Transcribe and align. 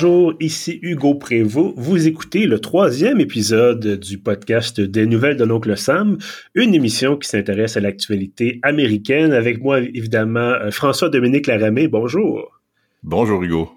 Bonjour, 0.00 0.34
ici 0.38 0.78
Hugo 0.80 1.16
Prévost. 1.16 1.74
Vous 1.76 2.06
écoutez 2.06 2.46
le 2.46 2.60
troisième 2.60 3.18
épisode 3.18 3.98
du 3.98 4.16
podcast 4.16 4.80
des 4.80 5.06
nouvelles 5.06 5.36
de 5.36 5.42
l'oncle 5.42 5.76
Sam, 5.76 6.18
une 6.54 6.72
émission 6.72 7.16
qui 7.16 7.28
s'intéresse 7.28 7.76
à 7.76 7.80
l'actualité 7.80 8.60
américaine. 8.62 9.32
Avec 9.32 9.60
moi, 9.60 9.80
évidemment, 9.80 10.52
euh, 10.52 10.70
François-Dominique 10.70 11.48
Laramé. 11.48 11.88
Bonjour. 11.88 12.60
Bonjour 13.02 13.42
Hugo. 13.42 13.72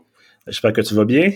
J'espère 0.45 0.73
que 0.73 0.81
tu 0.81 0.93
vas 0.93 1.05
bien. 1.05 1.31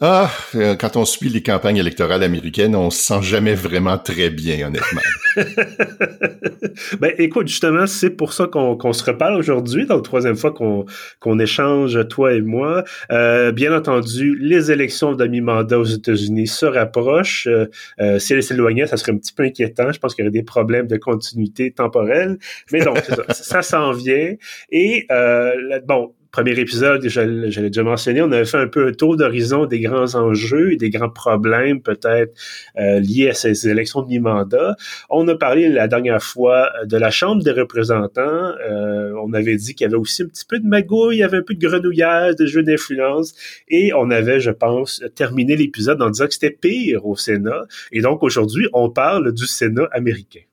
Ah, 0.00 0.30
euh, 0.54 0.76
quand 0.76 0.96
on 0.96 1.04
suit 1.04 1.28
les 1.28 1.42
campagnes 1.42 1.78
électorales 1.78 2.22
américaines, 2.22 2.76
on 2.76 2.88
se 2.88 3.02
sent 3.02 3.22
jamais 3.22 3.54
vraiment 3.54 3.98
très 3.98 4.30
bien, 4.30 4.68
honnêtement. 4.68 5.00
ben, 7.00 7.12
écoute, 7.18 7.48
justement, 7.48 7.84
c'est 7.88 8.10
pour 8.10 8.32
ça 8.32 8.46
qu'on 8.46 8.92
se 8.92 9.04
reparle 9.04 9.34
aujourd'hui, 9.34 9.86
dans 9.86 9.96
la 9.96 10.02
troisième 10.02 10.36
fois 10.36 10.52
qu'on 10.52 11.38
échange, 11.40 11.98
toi 12.06 12.32
et 12.32 12.40
moi. 12.40 12.84
Euh, 13.10 13.50
bien 13.50 13.76
entendu, 13.76 14.36
les 14.38 14.70
élections 14.70 15.14
de 15.16 15.26
mi-mandat 15.26 15.80
aux 15.80 15.84
États-Unis 15.84 16.46
se 16.46 16.66
rapprochent. 16.66 17.48
Euh, 17.48 17.66
euh 18.00 18.20
si 18.20 18.34
elles 18.34 18.44
s'éloignaient, 18.44 18.86
ça 18.86 18.96
serait 18.96 19.10
un 19.10 19.18
petit 19.18 19.32
peu 19.32 19.42
inquiétant. 19.42 19.90
Je 19.90 19.98
pense 19.98 20.14
qu'il 20.14 20.24
y 20.24 20.28
aurait 20.28 20.32
des 20.32 20.44
problèmes 20.44 20.86
de 20.86 20.96
continuité 20.96 21.72
temporelle. 21.72 22.38
Mais 22.70 22.84
donc, 22.84 22.98
ça, 22.98 23.24
ça 23.30 23.62
s'en 23.62 23.90
vient. 23.90 24.34
Et, 24.70 25.06
euh, 25.10 25.80
bon, 25.84 26.12
premier 26.30 26.58
épisode, 26.58 27.06
je, 27.08 27.20
l'ai 27.20 27.70
déjà 27.70 27.82
mentionné, 27.82 28.22
on 28.22 28.30
avait 28.32 28.44
fait 28.44 28.58
un 28.58 28.68
peu 28.68 28.88
un 28.88 28.92
tour 28.92 29.16
d'horizon 29.16 29.66
des 29.66 29.80
grands 29.80 30.14
enjeux 30.14 30.76
des 30.78 30.90
grands 30.90 31.10
problèmes 31.10 31.80
peut-être 31.80 32.32
euh, 32.78 33.00
liés 33.00 33.30
à 33.30 33.34
ces 33.34 33.68
élections 33.68 34.02
de 34.02 34.08
mi-mandat. 34.08 34.76
On 35.10 35.26
a 35.28 35.36
parlé 35.36 35.68
la 35.68 35.88
dernière 35.88 36.22
fois 36.22 36.70
de 36.84 36.96
la 36.96 37.10
Chambre 37.10 37.42
des 37.42 37.52
représentants. 37.52 38.20
Euh, 38.20 39.12
on 39.22 39.32
avait 39.32 39.56
dit 39.56 39.74
qu'il 39.74 39.84
y 39.84 39.88
avait 39.88 39.96
aussi 39.96 40.22
un 40.22 40.26
petit 40.26 40.44
peu 40.44 40.58
de 40.58 40.66
magouille, 40.66 41.16
il 41.16 41.18
y 41.20 41.22
avait 41.22 41.38
un 41.38 41.42
peu 41.42 41.54
de 41.54 41.66
grenouillage, 41.66 42.36
de 42.36 42.46
jeux 42.46 42.62
d'influence. 42.62 43.34
Et 43.68 43.92
on 43.94 44.10
avait, 44.10 44.40
je 44.40 44.50
pense, 44.50 45.02
terminé 45.14 45.56
l'épisode 45.56 46.00
en 46.00 46.10
disant 46.10 46.26
que 46.26 46.34
c'était 46.34 46.50
pire 46.50 47.04
au 47.06 47.16
Sénat. 47.16 47.66
Et 47.92 48.00
donc 48.00 48.22
aujourd'hui, 48.22 48.68
on 48.72 48.90
parle 48.90 49.32
du 49.32 49.46
Sénat 49.46 49.88
américain. 49.92 50.47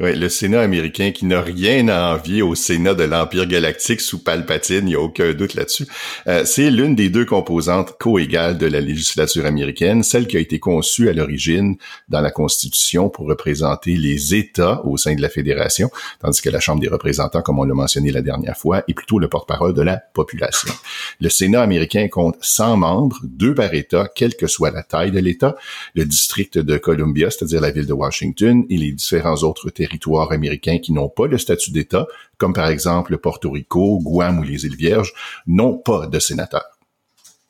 Oui, 0.00 0.16
le 0.16 0.28
Sénat 0.28 0.60
américain 0.60 1.12
qui 1.12 1.24
n'a 1.24 1.40
rien 1.40 1.86
à 1.86 2.16
envier 2.16 2.42
au 2.42 2.56
Sénat 2.56 2.94
de 2.94 3.04
l'Empire 3.04 3.46
galactique 3.46 4.00
sous 4.00 4.18
Palpatine, 4.18 4.78
il 4.78 4.86
n'y 4.86 4.94
a 4.96 5.00
aucun 5.00 5.32
doute 5.34 5.54
là-dessus. 5.54 5.86
Euh, 6.26 6.44
c'est 6.44 6.68
l'une 6.72 6.96
des 6.96 7.10
deux 7.10 7.24
composantes 7.24 7.96
co-égales 8.00 8.58
de 8.58 8.66
la 8.66 8.80
législature 8.80 9.46
américaine, 9.46 10.02
celle 10.02 10.26
qui 10.26 10.36
a 10.36 10.40
été 10.40 10.58
conçue 10.58 11.08
à 11.08 11.12
l'origine 11.12 11.76
dans 12.08 12.20
la 12.20 12.32
Constitution 12.32 13.08
pour 13.08 13.28
représenter 13.28 13.94
les 13.94 14.34
États 14.34 14.84
au 14.84 14.96
sein 14.96 15.14
de 15.14 15.22
la 15.22 15.28
Fédération, 15.28 15.90
tandis 16.18 16.42
que 16.42 16.50
la 16.50 16.58
Chambre 16.58 16.80
des 16.80 16.88
représentants, 16.88 17.42
comme 17.42 17.60
on 17.60 17.64
l'a 17.64 17.74
mentionné 17.74 18.10
la 18.10 18.22
dernière 18.22 18.56
fois, 18.56 18.82
est 18.88 18.94
plutôt 18.94 19.20
le 19.20 19.28
porte-parole 19.28 19.74
de 19.74 19.82
la 19.82 19.98
population. 20.12 20.72
Le 21.20 21.28
Sénat 21.28 21.62
américain 21.62 22.08
compte 22.08 22.34
100 22.40 22.78
membres, 22.78 23.20
deux 23.22 23.54
par 23.54 23.72
État, 23.74 24.08
quelle 24.12 24.34
que 24.34 24.48
soit 24.48 24.72
la 24.72 24.82
taille 24.82 25.12
de 25.12 25.20
l'État, 25.20 25.54
le 25.94 26.04
district 26.04 26.58
de 26.58 26.78
Columbia, 26.78 27.30
c'est-à-dire 27.30 27.60
la 27.60 27.70
ville 27.70 27.86
de 27.86 27.92
Washington, 27.92 28.64
et 28.68 28.76
les 28.76 28.90
différents 28.90 29.36
autres 29.44 29.70
territoires 29.70 29.83
américains 30.30 30.78
qui 30.78 30.92
n'ont 30.92 31.08
pas 31.08 31.26
le 31.26 31.38
statut 31.38 31.70
d'État, 31.70 32.06
comme 32.38 32.52
par 32.52 32.68
exemple 32.68 33.18
Porto 33.18 33.50
Rico, 33.50 34.00
Guam 34.00 34.38
ou 34.38 34.42
les 34.42 34.64
îles 34.66 34.76
Vierges, 34.76 35.12
n'ont 35.46 35.76
pas 35.76 36.06
de 36.06 36.18
sénateur. 36.18 36.64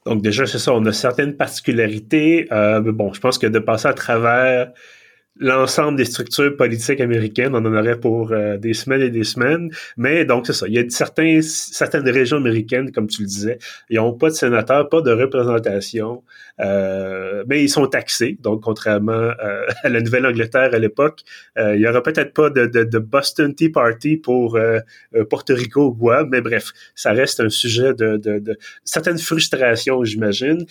Donc 0.07 0.23
déjà, 0.23 0.47
c'est 0.47 0.59
ça, 0.59 0.73
on 0.75 0.85
a 0.87 0.93
certaines 0.93 1.35
particularités. 1.35 2.47
Euh, 2.53 2.81
bon, 2.93 3.13
je 3.13 3.21
pense 3.21 3.39
que 3.39 3.47
de 3.47 3.59
passer 3.59 3.89
à 3.89 3.95
travers 3.95 4.73
l'ensemble 5.37 5.97
des 5.97 6.05
structures 6.05 6.57
politiques 6.57 7.01
américaines. 7.01 7.55
On 7.55 7.65
en 7.65 7.75
aurait 7.75 7.99
pour 7.99 8.33
euh, 8.33 8.57
des 8.57 8.75
semaines 8.75 9.03
et 9.03 9.11
des 9.11 9.25
semaines. 9.25 9.71
Mais 9.97 10.25
donc, 10.25 10.47
c'est 10.47 10.53
ça. 10.53 10.67
Il 10.69 10.75
y 10.75 10.79
a 10.79 10.85
certains, 10.89 11.41
certaines 11.43 12.09
régions 12.09 12.37
américaines, 12.37 12.93
comme 12.93 13.09
tu 13.09 13.23
le 13.23 13.27
disais, 13.27 13.59
ils 13.91 13.97
n'ont 13.97 14.13
pas 14.13 14.29
de 14.29 14.35
sénateurs, 14.35 14.89
pas 14.89 15.01
de 15.01 15.11
représentation, 15.11 16.23
euh, 16.61 17.45
mais 17.49 17.63
ils 17.63 17.69
sont 17.69 17.87
taxés. 17.87 18.39
Donc, 18.41 18.63
contrairement 18.63 19.13
euh, 19.13 19.67
à 19.83 19.89
la 19.89 20.01
Nouvelle-Angleterre 20.01 20.71
à 20.73 20.79
l'époque, 20.79 21.23
il 21.57 21.81
y 21.81 21.89
aura 21.89 22.03
peut-être 22.03 22.33
pas 22.33 22.51
de, 22.51 22.67
de, 22.67 22.85
de, 22.85 22.99
Boston 22.99 23.55
Tea 23.55 23.69
Party 23.69 24.17
pour 24.17 24.59
Porto 25.31 25.55
Rico 25.55 25.87
ou 25.87 25.95
Guam, 25.95 26.29
mais 26.31 26.41
bref, 26.41 26.73
ça 26.95 27.13
reste 27.13 27.41
un 27.41 27.49
sujet 27.49 27.95
de, 27.95 28.17
de 28.17 28.59
certaines 28.85 29.19
frustrations, 29.19 30.05
j'imagine. 30.05 30.67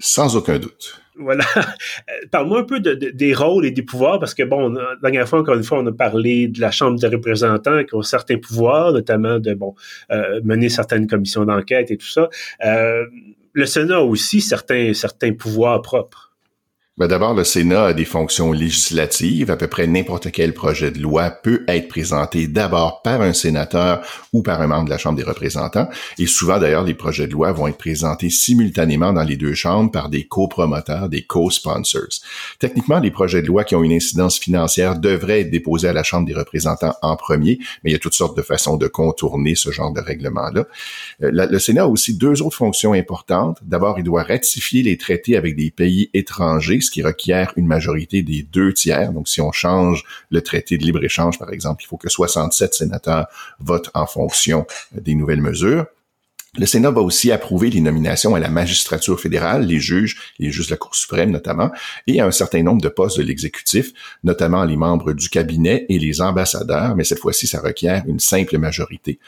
Sans 0.00 0.36
aucun 0.36 0.58
doute. 0.58 1.00
Voilà. 1.18 1.44
Parle-moi 2.30 2.60
un 2.60 2.64
peu 2.64 2.80
de, 2.80 2.94
des 2.94 3.34
rôles 3.34 3.66
et 3.66 3.70
des 3.70 3.82
pouvoirs, 3.82 4.18
parce 4.18 4.34
que, 4.34 4.42
bon, 4.42 4.68
la 4.70 4.96
dernière 5.02 5.28
fois, 5.28 5.40
encore 5.40 5.56
une 5.56 5.64
fois, 5.64 5.80
on 5.80 5.86
a 5.86 5.92
parlé 5.92 6.48
de 6.48 6.60
la 6.60 6.70
Chambre 6.70 6.98
des 6.98 7.08
représentants 7.08 7.84
qui 7.84 7.94
ont 7.94 8.02
certains 8.02 8.38
pouvoirs, 8.38 8.92
notamment 8.92 9.38
de, 9.38 9.54
bon, 9.54 9.74
euh, 10.10 10.40
mener 10.44 10.68
certaines 10.68 11.06
commissions 11.06 11.44
d'enquête 11.44 11.90
et 11.90 11.96
tout 11.96 12.06
ça. 12.06 12.28
Euh, 12.64 13.04
le 13.52 13.66
Sénat 13.66 13.96
a 13.96 14.00
aussi 14.00 14.40
certains, 14.40 14.94
certains 14.94 15.32
pouvoirs 15.32 15.82
propres. 15.82 16.27
Ben 16.98 17.06
D'abord, 17.06 17.32
le 17.32 17.44
Sénat 17.44 17.84
a 17.84 17.92
des 17.92 18.04
fonctions 18.04 18.50
législatives. 18.50 19.52
À 19.52 19.56
peu 19.56 19.68
près 19.68 19.86
n'importe 19.86 20.32
quel 20.32 20.52
projet 20.52 20.90
de 20.90 20.98
loi 20.98 21.30
peut 21.30 21.62
être 21.68 21.86
présenté 21.86 22.48
d'abord 22.48 23.02
par 23.02 23.22
un 23.22 23.32
sénateur 23.32 24.04
ou 24.32 24.42
par 24.42 24.60
un 24.60 24.66
membre 24.66 24.86
de 24.86 24.90
la 24.90 24.98
Chambre 24.98 25.16
des 25.16 25.22
représentants. 25.22 25.88
Et 26.18 26.26
souvent, 26.26 26.58
d'ailleurs, 26.58 26.82
les 26.82 26.94
projets 26.94 27.28
de 27.28 27.32
loi 27.32 27.52
vont 27.52 27.68
être 27.68 27.78
présentés 27.78 28.30
simultanément 28.30 29.12
dans 29.12 29.22
les 29.22 29.36
deux 29.36 29.54
chambres 29.54 29.92
par 29.92 30.08
des 30.08 30.24
copromoteurs, 30.24 31.08
des 31.08 31.22
co-sponsors. 31.22 32.18
Techniquement, 32.58 32.98
les 32.98 33.12
projets 33.12 33.42
de 33.42 33.46
loi 33.46 33.62
qui 33.62 33.76
ont 33.76 33.84
une 33.84 33.92
incidence 33.92 34.40
financière 34.40 34.98
devraient 34.98 35.42
être 35.42 35.50
déposés 35.50 35.86
à 35.86 35.92
la 35.92 36.02
Chambre 36.02 36.26
des 36.26 36.34
représentants 36.34 36.96
en 37.02 37.14
premier, 37.14 37.60
mais 37.84 37.90
il 37.90 37.92
y 37.92 37.96
a 37.96 38.00
toutes 38.00 38.14
sortes 38.14 38.36
de 38.36 38.42
façons 38.42 38.76
de 38.76 38.88
contourner 38.88 39.54
ce 39.54 39.70
genre 39.70 39.92
de 39.92 40.00
règlement-là. 40.00 40.66
Euh, 41.22 41.46
le 41.48 41.58
Sénat 41.60 41.84
a 41.84 41.86
aussi 41.86 42.18
deux 42.18 42.42
autres 42.42 42.56
fonctions 42.56 42.92
importantes. 42.92 43.58
D'abord, 43.62 44.00
il 44.00 44.04
doit 44.04 44.24
ratifier 44.24 44.82
les 44.82 44.96
traités 44.96 45.36
avec 45.36 45.54
des 45.54 45.70
pays 45.70 46.10
étrangers 46.12 46.80
qui 46.90 47.02
requiert 47.02 47.52
une 47.56 47.66
majorité 47.66 48.22
des 48.22 48.42
deux 48.42 48.72
tiers. 48.72 49.12
Donc, 49.12 49.28
si 49.28 49.40
on 49.40 49.52
change 49.52 50.04
le 50.30 50.42
traité 50.42 50.78
de 50.78 50.84
libre-échange, 50.84 51.38
par 51.38 51.52
exemple, 51.52 51.82
il 51.84 51.86
faut 51.86 51.96
que 51.96 52.08
67 52.08 52.74
sénateurs 52.74 53.26
votent 53.60 53.90
en 53.94 54.06
fonction 54.06 54.66
des 54.92 55.14
nouvelles 55.14 55.42
mesures. 55.42 55.86
Le 56.56 56.64
Sénat 56.64 56.90
va 56.90 57.02
aussi 57.02 57.30
approuver 57.30 57.68
les 57.68 57.82
nominations 57.82 58.34
à 58.34 58.40
la 58.40 58.48
magistrature 58.48 59.20
fédérale, 59.20 59.66
les 59.66 59.78
juges, 59.78 60.32
les 60.38 60.50
juges 60.50 60.68
de 60.68 60.72
la 60.72 60.76
Cour 60.78 60.94
suprême 60.94 61.30
notamment, 61.30 61.70
et 62.06 62.20
à 62.20 62.26
un 62.26 62.30
certain 62.30 62.62
nombre 62.62 62.80
de 62.80 62.88
postes 62.88 63.18
de 63.18 63.22
l'exécutif, 63.22 63.92
notamment 64.24 64.64
les 64.64 64.76
membres 64.76 65.12
du 65.12 65.28
cabinet 65.28 65.84
et 65.90 65.98
les 65.98 66.22
ambassadeurs, 66.22 66.96
mais 66.96 67.04
cette 67.04 67.18
fois-ci, 67.18 67.46
ça 67.46 67.60
requiert 67.60 68.02
une 68.06 68.18
simple 68.18 68.56
majorité. 68.56 69.18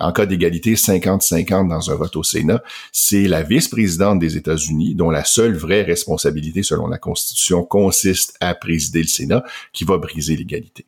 En 0.00 0.12
cas 0.12 0.24
d'égalité 0.24 0.74
50-50 0.74 1.68
dans 1.68 1.90
un 1.90 1.94
vote 1.94 2.16
au 2.16 2.22
Sénat, 2.22 2.62
c'est 2.90 3.28
la 3.28 3.42
vice-présidente 3.42 4.18
des 4.18 4.38
États-Unis, 4.38 4.94
dont 4.94 5.10
la 5.10 5.24
seule 5.24 5.54
vraie 5.54 5.82
responsabilité 5.82 6.62
selon 6.62 6.86
la 6.86 6.98
Constitution 6.98 7.64
consiste 7.64 8.36
à 8.40 8.54
présider 8.54 9.02
le 9.02 9.08
Sénat, 9.08 9.44
qui 9.74 9.84
va 9.84 9.98
briser 9.98 10.36
l'égalité. 10.36 10.86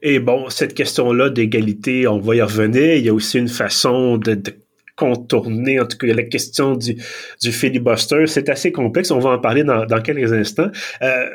Et 0.00 0.20
bon, 0.20 0.48
cette 0.48 0.74
question-là 0.74 1.30
d'égalité, 1.30 2.06
on 2.06 2.20
va 2.20 2.36
y 2.36 2.42
revenir. 2.42 2.94
Il 2.94 3.04
y 3.04 3.08
a 3.08 3.14
aussi 3.14 3.38
une 3.38 3.48
façon 3.48 4.18
de, 4.18 4.34
de 4.34 4.54
contourner, 5.02 5.80
en 5.80 5.86
tout 5.86 5.98
cas, 5.98 6.06
la 6.06 6.22
question 6.22 6.76
du, 6.76 6.96
du 7.42 7.52
filibuster. 7.52 8.26
C'est 8.26 8.48
assez 8.48 8.70
complexe. 8.70 9.10
On 9.10 9.18
va 9.18 9.30
en 9.30 9.38
parler 9.38 9.64
dans, 9.64 10.02
quelques 10.02 10.32
instants. 10.32 10.70
Euh, 11.02 11.28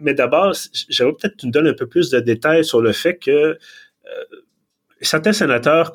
mais 0.00 0.12
d'abord, 0.12 0.52
j'aimerais 0.90 1.14
peut-être 1.14 1.32
que 1.32 1.40
tu 1.40 1.46
me 1.46 1.52
donnes 1.52 1.68
un 1.68 1.72
peu 1.72 1.86
plus 1.86 2.10
de 2.10 2.20
détails 2.20 2.64
sur 2.64 2.82
le 2.82 2.92
fait 2.92 3.16
que 3.16 3.30
euh, 3.30 3.56
certains 5.00 5.32
sénateurs, 5.32 5.92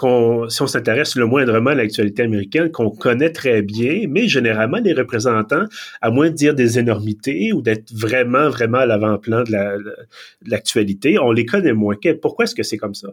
si 0.50 0.62
on 0.62 0.68
s'intéresse 0.68 1.16
le 1.16 1.28
moindrement 1.28 1.70
à 1.72 1.76
l'actualité 1.76 2.24
américaine, 2.24 2.72
qu'on 2.72 2.90
connaît 2.90 3.32
très 3.32 3.62
bien, 3.62 4.06
mais 4.10 4.28
généralement 4.28 4.80
les 4.84 4.94
représentants, 4.94 5.66
à 6.02 6.10
moins 6.10 6.32
de 6.32 6.36
dire 6.36 6.56
des 6.56 6.80
énormités 6.80 7.54
ou 7.54 7.62
d'être 7.62 7.94
vraiment, 7.94 8.50
vraiment 8.50 8.80
à 8.80 8.86
l'avant-plan 8.88 9.44
de, 9.44 9.52
de 9.52 10.50
l'actualité, 10.50 11.20
on 11.20 11.32
les 11.32 11.46
connaît 11.46 11.74
moins. 11.74 11.96
Pourquoi 12.22 12.46
est-ce 12.46 12.56
que 12.56 12.64
c'est 12.64 12.78
comme 12.78 12.96
ça? 12.96 13.10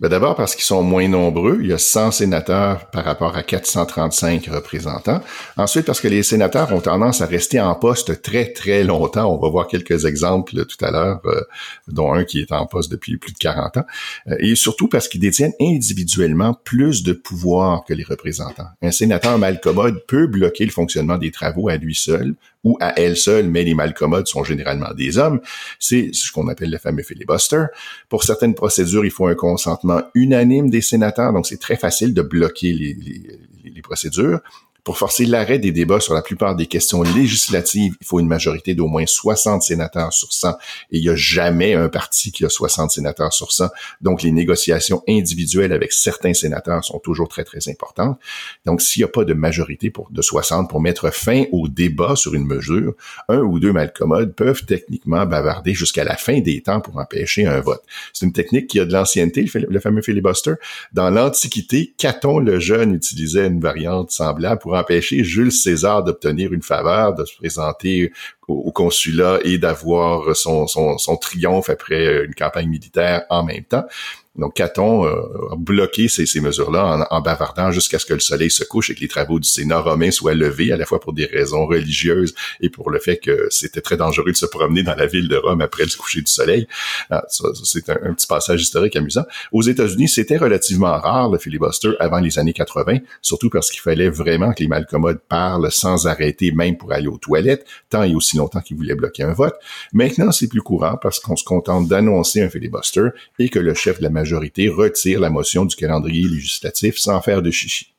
Ben 0.00 0.08
D'abord 0.08 0.34
parce 0.34 0.54
qu'ils 0.54 0.64
sont 0.64 0.82
moins 0.82 1.08
nombreux. 1.08 1.58
Il 1.60 1.66
y 1.66 1.74
a 1.74 1.78
100 1.78 2.12
sénateurs 2.12 2.88
par 2.90 3.04
rapport 3.04 3.36
à 3.36 3.42
435 3.42 4.46
représentants. 4.46 5.20
Ensuite, 5.58 5.84
parce 5.84 6.00
que 6.00 6.08
les 6.08 6.22
sénateurs 6.22 6.72
ont 6.72 6.80
tendance 6.80 7.20
à 7.20 7.26
rester 7.26 7.60
en 7.60 7.74
poste 7.74 8.22
très, 8.22 8.50
très 8.54 8.82
longtemps. 8.82 9.30
On 9.30 9.38
va 9.38 9.50
voir 9.50 9.68
quelques 9.68 10.06
exemples 10.06 10.64
tout 10.64 10.82
à 10.82 10.90
l'heure, 10.90 11.20
euh, 11.26 11.42
dont 11.86 12.14
un 12.14 12.24
qui 12.24 12.40
est 12.40 12.50
en 12.50 12.64
poste 12.64 12.90
depuis 12.90 13.18
plus 13.18 13.32
de 13.32 13.38
40 13.38 13.76
ans. 13.76 13.84
Euh, 14.28 14.36
et 14.38 14.54
surtout 14.54 14.88
parce 14.88 15.06
qu'ils 15.06 15.20
détiennent 15.20 15.52
individuellement 15.60 16.54
plus 16.54 17.02
de 17.02 17.12
pouvoir 17.12 17.84
que 17.84 17.92
les 17.92 18.04
représentants. 18.04 18.68
Un 18.80 18.92
sénateur 18.92 19.36
mal 19.36 19.60
commode 19.60 20.02
peut 20.08 20.26
bloquer 20.26 20.64
le 20.64 20.72
fonctionnement 20.72 21.18
des 21.18 21.30
travaux 21.30 21.68
à 21.68 21.76
lui 21.76 21.94
seul 21.94 22.36
ou 22.64 22.76
à 22.80 22.98
elle 22.98 23.16
seule, 23.16 23.48
mais 23.48 23.64
les 23.64 23.74
malcommodes 23.74 24.26
sont 24.26 24.44
généralement 24.44 24.92
des 24.94 25.18
hommes. 25.18 25.40
C'est 25.78 26.10
ce 26.12 26.30
qu'on 26.30 26.48
appelle 26.48 26.70
le 26.70 26.78
fameux 26.78 27.02
filibuster. 27.02 27.64
Pour 28.08 28.24
certaines 28.24 28.54
procédures, 28.54 29.04
il 29.04 29.10
faut 29.10 29.26
un 29.26 29.34
consentement 29.34 30.02
unanime 30.14 30.68
des 30.68 30.82
sénateurs, 30.82 31.32
donc 31.32 31.46
c'est 31.46 31.60
très 31.60 31.76
facile 31.76 32.12
de 32.14 32.22
bloquer 32.22 32.72
les, 32.72 33.82
procédures. 33.82 34.40
Pour 34.84 34.98
forcer 34.98 35.26
l'arrêt 35.26 35.58
des 35.58 35.72
débats 35.72 36.00
sur 36.00 36.14
la 36.14 36.22
plupart 36.22 36.56
des 36.56 36.66
questions 36.66 37.02
législatives, 37.02 37.94
il 38.00 38.06
faut 38.06 38.20
une 38.20 38.28
majorité 38.28 38.74
d'au 38.74 38.86
moins 38.86 39.06
60 39.06 39.62
sénateurs 39.62 40.12
sur 40.12 40.32
100 40.32 40.50
et 40.50 40.98
il 40.98 41.02
n'y 41.02 41.08
a 41.08 41.14
jamais 41.16 41.74
un 41.74 41.88
parti 41.88 42.32
qui 42.32 42.44
a 42.44 42.48
60 42.48 42.90
sénateurs 42.90 43.32
sur 43.32 43.52
100. 43.52 43.68
Donc, 44.00 44.22
les 44.22 44.32
négociations 44.32 45.02
individuelles 45.08 45.72
avec 45.72 45.92
certains 45.92 46.34
sénateurs 46.34 46.84
sont 46.84 46.98
toujours 46.98 47.28
très, 47.28 47.44
très 47.44 47.68
importantes. 47.68 48.18
Donc, 48.64 48.80
s'il 48.80 49.00
n'y 49.00 49.04
a 49.04 49.08
pas 49.08 49.24
de 49.24 49.34
majorité 49.34 49.92
de 50.10 50.22
60 50.22 50.68
pour 50.68 50.80
mettre 50.80 51.12
fin 51.12 51.44
au 51.52 51.68
débat 51.68 52.16
sur 52.16 52.34
une 52.34 52.46
mesure, 52.46 52.94
un 53.28 53.40
ou 53.40 53.58
deux 53.60 53.72
malcommodes 53.72 54.34
peuvent 54.34 54.64
techniquement 54.64 55.26
bavarder 55.26 55.74
jusqu'à 55.74 56.04
la 56.04 56.16
fin 56.16 56.40
des 56.40 56.62
temps 56.62 56.80
pour 56.80 56.98
empêcher 56.98 57.46
un 57.46 57.60
vote. 57.60 57.82
C'est 58.12 58.26
une 58.26 58.32
technique 58.32 58.66
qui 58.68 58.80
a 58.80 58.84
de 58.84 58.92
l'ancienneté, 58.92 59.46
le 59.54 59.80
fameux 59.80 60.02
filibuster. 60.02 60.54
Dans 60.92 61.10
l'Antiquité, 61.10 61.94
Caton 61.96 62.38
le 62.38 62.58
jeune 62.58 62.94
utilisait 62.94 63.46
une 63.46 63.60
variante 63.60 64.10
semblable 64.10 64.60
pour 64.60 64.69
empêcher 64.74 65.24
Jules 65.24 65.52
César 65.52 66.02
d'obtenir 66.02 66.52
une 66.52 66.62
faveur, 66.62 67.14
de 67.14 67.24
se 67.24 67.36
présenter 67.36 68.12
au, 68.48 68.72
consulat 68.72 69.38
et 69.44 69.58
d'avoir 69.58 70.34
son, 70.36 70.66
triomphe 71.20 71.70
après 71.70 72.24
une 72.24 72.34
campagne 72.34 72.68
militaire 72.68 73.24
en 73.30 73.44
même 73.44 73.64
temps. 73.64 73.84
Donc, 74.36 74.54
Caton 74.54 75.04
euh, 75.06 75.52
a 75.52 75.56
bloqué 75.56 76.08
ces, 76.08 76.24
ces 76.24 76.40
mesures-là 76.40 77.08
en, 77.10 77.20
bavardant 77.20 77.72
jusqu'à 77.72 77.98
ce 77.98 78.06
que 78.06 78.14
le 78.14 78.20
soleil 78.20 78.50
se 78.50 78.62
couche 78.62 78.88
et 78.90 78.94
que 78.94 79.00
les 79.00 79.08
travaux 79.08 79.40
du 79.40 79.48
Sénat 79.48 79.80
romain 79.80 80.12
soient 80.12 80.34
levés, 80.34 80.72
à 80.72 80.76
la 80.76 80.86
fois 80.86 81.00
pour 81.00 81.12
des 81.12 81.26
raisons 81.26 81.66
religieuses 81.66 82.34
et 82.60 82.70
pour 82.70 82.90
le 82.90 83.00
fait 83.00 83.16
que 83.16 83.48
c'était 83.50 83.80
très 83.80 83.96
dangereux 83.96 84.30
de 84.30 84.36
se 84.36 84.46
promener 84.46 84.84
dans 84.84 84.94
la 84.94 85.06
ville 85.06 85.28
de 85.28 85.36
Rome 85.36 85.60
après 85.60 85.82
le 85.82 85.96
coucher 85.96 86.20
du 86.20 86.30
soleil. 86.30 86.68
Ah, 87.10 87.24
c'est 87.28 87.90
un, 87.90 88.14
petit 88.14 88.28
passage 88.28 88.62
historique 88.62 88.94
amusant. 88.94 89.24
Aux 89.50 89.62
États-Unis, 89.62 90.08
c'était 90.08 90.36
relativement 90.36 90.96
rare 90.98 91.28
le 91.28 91.38
filibuster 91.38 91.90
avant 91.98 92.20
les 92.20 92.38
années 92.38 92.52
80, 92.52 92.98
surtout 93.22 93.50
parce 93.50 93.70
qu'il 93.70 93.80
fallait 93.80 94.10
vraiment 94.10 94.52
que 94.52 94.62
les 94.62 94.68
malcommodes 94.68 95.20
parlent 95.28 95.70
sans 95.72 96.06
arrêter, 96.06 96.52
même 96.52 96.76
pour 96.76 96.92
aller 96.92 97.08
aux 97.08 97.18
toilettes, 97.18 97.66
tant 97.88 98.04
et 98.04 98.14
aussi 98.14 98.36
longtemps 98.36 98.60
qu'ils 98.60 98.76
voulaient 98.76 98.94
bloquer 98.94 99.24
un 99.24 99.32
vote. 99.32 99.56
Maintenant, 99.92 100.30
c'est 100.30 100.48
plus 100.48 100.62
courant 100.62 100.96
parce 101.02 101.18
qu'on 101.18 101.36
se 101.36 101.44
contente 101.44 101.88
d'annoncer 101.88 102.42
un 102.42 102.48
filibuster 102.48 103.08
et 103.40 103.48
que 103.48 103.58
le 103.58 103.74
chef 103.74 103.98
de 103.98 104.04
la 104.04 104.10
majorité 104.20 104.68
retire 104.68 105.20
la 105.20 105.30
motion 105.30 105.64
du 105.64 105.76
calendrier 105.76 106.28
législatif 106.28 106.98
sans 106.98 107.20
faire 107.20 107.42
de 107.42 107.50
chichi. 107.50 107.94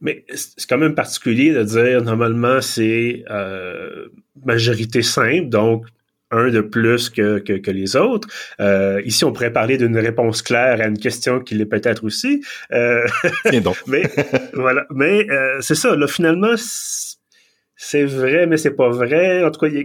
Mais 0.00 0.24
c'est 0.34 0.66
quand 0.68 0.78
même 0.78 0.94
particulier 0.94 1.52
de 1.52 1.62
dire 1.62 2.02
normalement 2.02 2.60
c'est 2.60 3.24
euh, 3.30 4.08
majorité 4.44 5.02
simple, 5.02 5.48
donc 5.48 5.86
un 6.30 6.48
de 6.48 6.60
plus 6.60 7.10
que, 7.10 7.38
que, 7.38 7.70
les 7.70 7.96
autres. 7.96 8.28
Euh, 8.60 9.02
ici, 9.04 9.24
on 9.24 9.32
pourrait 9.32 9.52
parler 9.52 9.76
d'une 9.78 9.98
réponse 9.98 10.42
claire 10.42 10.80
à 10.80 10.86
une 10.86 10.98
question 10.98 11.40
qui 11.40 11.54
l'est 11.56 11.66
peut-être 11.66 12.04
aussi. 12.04 12.42
Euh, 12.72 13.04
donc. 13.64 13.76
mais 13.86 14.02
voilà. 14.52 14.86
Mais 14.90 15.28
euh, 15.30 15.60
c'est 15.60 15.74
ça. 15.74 15.96
Là, 15.96 16.06
finalement, 16.06 16.54
c'est 17.76 18.04
vrai, 18.04 18.46
mais 18.46 18.56
c'est 18.56 18.76
pas 18.76 18.90
vrai. 18.90 19.42
En 19.42 19.50
tout 19.50 19.60
cas, 19.60 19.66
il 19.66 19.74
y 19.76 19.80
a, 19.80 19.84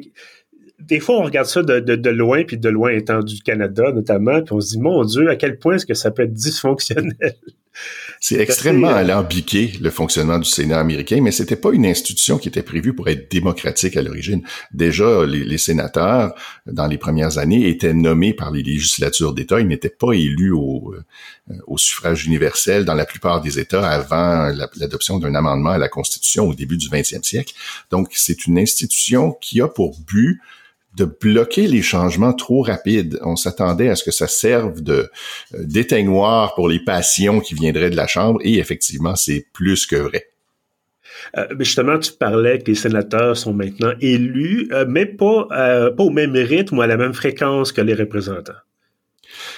des 0.80 1.00
fois, 1.00 1.18
on 1.20 1.24
regarde 1.24 1.48
ça 1.48 1.64
de, 1.64 1.80
de, 1.80 2.10
loin, 2.10 2.44
puis 2.44 2.58
de 2.58 2.70
loin 2.70 2.92
étant 2.92 3.22
du 3.22 3.42
Canada 3.42 3.92
notamment, 3.94 4.42
puis 4.42 4.54
on 4.54 4.60
se 4.60 4.72
dit, 4.72 4.80
mon 4.80 5.04
Dieu, 5.04 5.30
à 5.30 5.36
quel 5.36 5.58
point 5.58 5.76
est-ce 5.76 5.86
que 5.86 5.94
ça 5.94 6.12
peut 6.12 6.24
être 6.24 6.34
dysfonctionnel? 6.34 7.16
C'est 8.22 8.40
extrêmement 8.40 8.90
euh, 8.90 8.96
alambiqué, 8.96 9.74
le 9.82 9.90
fonctionnement 9.90 10.40
du 10.40 10.50
Sénat 10.50 10.80
américain, 10.80 11.20
mais 11.22 11.32
c'était 11.32 11.58
pas 11.58 11.72
une 11.74 11.86
institution 11.86 12.38
qui 12.38 12.48
était 12.48 12.64
prévue 12.64 12.96
pour 12.96 13.10
être 13.10 13.30
démocratique 13.30 13.98
à 13.98 14.02
l'origine. 14.02 14.42
Déjà, 14.74 15.26
les, 15.26 15.58
sénateurs, 15.58 16.34
dans 16.66 16.88
les 16.88 16.98
premières 16.98 17.38
années, 17.38 17.68
étaient 17.68 17.94
nommés 17.94 18.34
par 18.34 18.52
les 18.52 18.64
législatures 18.64 19.34
d'État. 19.34 19.60
Ils 19.60 19.68
n'étaient 19.68 19.90
pas 19.90 20.14
élus 20.14 20.54
au, 20.54 20.94
euh, 20.94 21.54
au, 21.68 21.78
suffrage 21.78 22.26
universel 22.26 22.86
dans 22.86 22.94
la 22.94 23.06
plupart 23.06 23.42
des 23.42 23.60
États 23.60 23.88
avant 23.88 24.52
l'adoption 24.78 25.20
d'un 25.20 25.36
amendement 25.36 25.72
à 25.72 25.78
la 25.78 25.90
Constitution 25.90 26.48
au 26.48 26.54
début 26.54 26.78
du 26.78 26.88
20e 26.88 27.24
siècle. 27.24 27.54
Donc, 27.92 28.10
c'est 28.14 28.48
une 28.48 28.58
institution 28.58 29.34
qui 29.34 29.62
a 29.62 29.68
pour 29.68 30.00
but 30.00 30.40
de 30.96 31.06
bloquer 31.06 31.68
les 31.68 31.82
changements 31.82 32.34
trop 32.34 32.62
rapides. 32.62 33.20
On 33.24 33.36
s'attendait 33.36 33.90
à 33.90 33.96
ce 33.96 34.04
que 34.04 34.12
ça 34.12 34.28
serve 34.28 34.82
de 34.82 35.10
euh, 35.54 35.64
d'éteignoir 35.64 36.56
pour 36.56 36.70
les 36.70 36.80
passions 36.80 37.40
qui 37.40 37.54
viendraient 37.54 37.90
de 37.90 37.96
la 37.96 38.08
Chambre 38.08 38.40
et 38.44 38.60
effectivement, 38.60 39.16
c'est 39.16 39.46
plus 39.54 39.86
que 39.86 39.98
vrai. 39.98 40.28
Euh, 41.38 41.48
justement, 41.60 42.00
tu 42.00 42.14
parlais 42.14 42.60
que 42.60 42.66
les 42.68 42.76
sénateurs 42.76 43.36
sont 43.36 43.54
maintenant 43.54 43.94
élus, 44.00 44.70
euh, 44.72 44.86
mais 44.88 45.06
pas, 45.06 45.48
pas 45.50 46.04
au 46.04 46.10
même 46.10 46.36
rythme 46.36 46.78
ou 46.78 46.82
à 46.82 46.88
la 46.88 46.98
même 46.98 47.14
fréquence 47.14 47.72
que 47.72 47.82
les 47.82 47.94
représentants. 47.94 48.54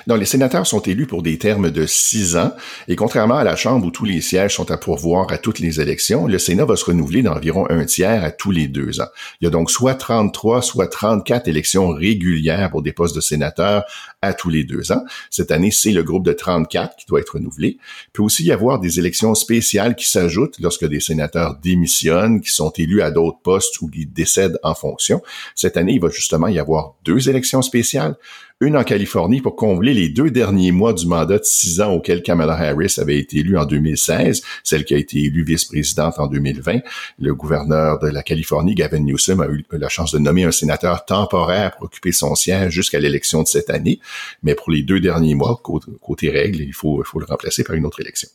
Non, 0.05 0.15
les 0.15 0.25
sénateurs 0.25 0.67
sont 0.67 0.81
élus 0.81 1.07
pour 1.07 1.23
des 1.23 1.37
termes 1.37 1.71
de 1.71 1.85
six 1.85 2.35
ans, 2.37 2.53
et 2.87 2.95
contrairement 2.95 3.37
à 3.37 3.43
la 3.43 3.55
Chambre 3.55 3.87
où 3.87 3.91
tous 3.91 4.05
les 4.05 4.21
sièges 4.21 4.55
sont 4.55 4.69
à 4.71 4.77
pourvoir 4.77 5.31
à 5.31 5.37
toutes 5.37 5.59
les 5.59 5.81
élections, 5.81 6.27
le 6.27 6.37
Sénat 6.37 6.65
va 6.65 6.75
se 6.75 6.85
renouveler 6.85 7.23
d'environ 7.23 7.65
un 7.69 7.85
tiers 7.85 8.23
à 8.23 8.31
tous 8.31 8.51
les 8.51 8.67
deux 8.67 9.01
ans. 9.01 9.07
Il 9.41 9.45
y 9.45 9.47
a 9.47 9.49
donc 9.49 9.71
soit 9.71 9.95
33, 9.95 10.61
soit 10.61 10.87
34 10.87 11.47
élections 11.47 11.89
régulières 11.89 12.69
pour 12.69 12.81
des 12.81 12.93
postes 12.93 13.15
de 13.15 13.21
sénateurs 13.21 13.83
à 14.21 14.33
tous 14.33 14.49
les 14.49 14.63
deux 14.63 14.91
ans. 14.91 15.03
Cette 15.29 15.51
année, 15.51 15.71
c'est 15.71 15.91
le 15.91 16.03
groupe 16.03 16.25
de 16.25 16.33
34 16.33 16.95
qui 16.95 17.05
doit 17.07 17.19
être 17.19 17.35
renouvelé. 17.35 17.77
Il 18.07 18.11
peut 18.13 18.23
aussi 18.23 18.43
y 18.43 18.51
avoir 18.51 18.79
des 18.79 18.99
élections 18.99 19.35
spéciales 19.35 19.95
qui 19.95 20.09
s'ajoutent 20.09 20.57
lorsque 20.59 20.85
des 20.85 20.99
sénateurs 20.99 21.57
démissionnent, 21.61 22.41
qui 22.41 22.51
sont 22.51 22.71
élus 22.77 23.01
à 23.01 23.11
d'autres 23.11 23.39
postes 23.41 23.81
ou 23.81 23.89
qui 23.89 24.05
décèdent 24.05 24.59
en 24.63 24.75
fonction. 24.75 25.21
Cette 25.55 25.77
année, 25.77 25.93
il 25.93 26.01
va 26.01 26.09
justement 26.09 26.47
y 26.47 26.59
avoir 26.59 26.95
deux 27.03 27.29
élections 27.29 27.61
spéciales 27.61 28.15
une 28.59 28.75
en 28.75 28.83
Californie 28.83 29.39
pour 29.39 29.55
combler 29.55 29.93
les 29.93 30.09
deux 30.09 30.31
derniers 30.31 30.71
mois 30.71 30.93
du 30.93 31.05
mandat 31.05 31.37
de 31.37 31.43
six 31.43 31.79
ans 31.79 31.93
auquel 31.93 32.23
Kamala 32.23 32.53
Harris 32.53 32.95
avait 32.97 33.19
été 33.19 33.37
élue 33.37 33.57
en 33.57 33.65
2016, 33.65 34.41
celle 34.63 34.83
qui 34.83 34.95
a 34.95 34.97
été 34.97 35.19
élue 35.25 35.43
vice-présidente 35.43 36.15
en 36.17 36.25
2020. 36.25 36.79
Le 37.19 37.35
gouverneur 37.35 37.99
de 37.99 38.07
la 38.07 38.23
Californie, 38.23 38.73
Gavin 38.73 38.99
Newsom, 38.99 39.41
a 39.41 39.47
eu 39.47 39.63
la 39.71 39.89
chance 39.89 40.11
de 40.11 40.17
nommer 40.17 40.43
un 40.43 40.51
sénateur 40.51 41.05
temporaire 41.05 41.75
pour 41.75 41.85
occuper 41.85 42.11
son 42.11 42.33
siège 42.33 42.73
jusqu'à 42.73 42.99
l'élection 42.99 43.43
de 43.43 43.47
cette 43.47 43.69
année. 43.69 43.99
Mais 44.41 44.55
pour 44.55 44.71
les 44.71 44.81
deux 44.81 44.99
derniers 44.99 45.35
mois, 45.35 45.61
côté, 45.61 46.31
règles, 46.31 46.61
il 46.61 46.73
faut, 46.73 47.03
faut 47.03 47.19
le 47.19 47.25
remplacer 47.25 47.63
par 47.63 47.75
une 47.75 47.85
autre 47.85 48.01
élection. 48.01 48.29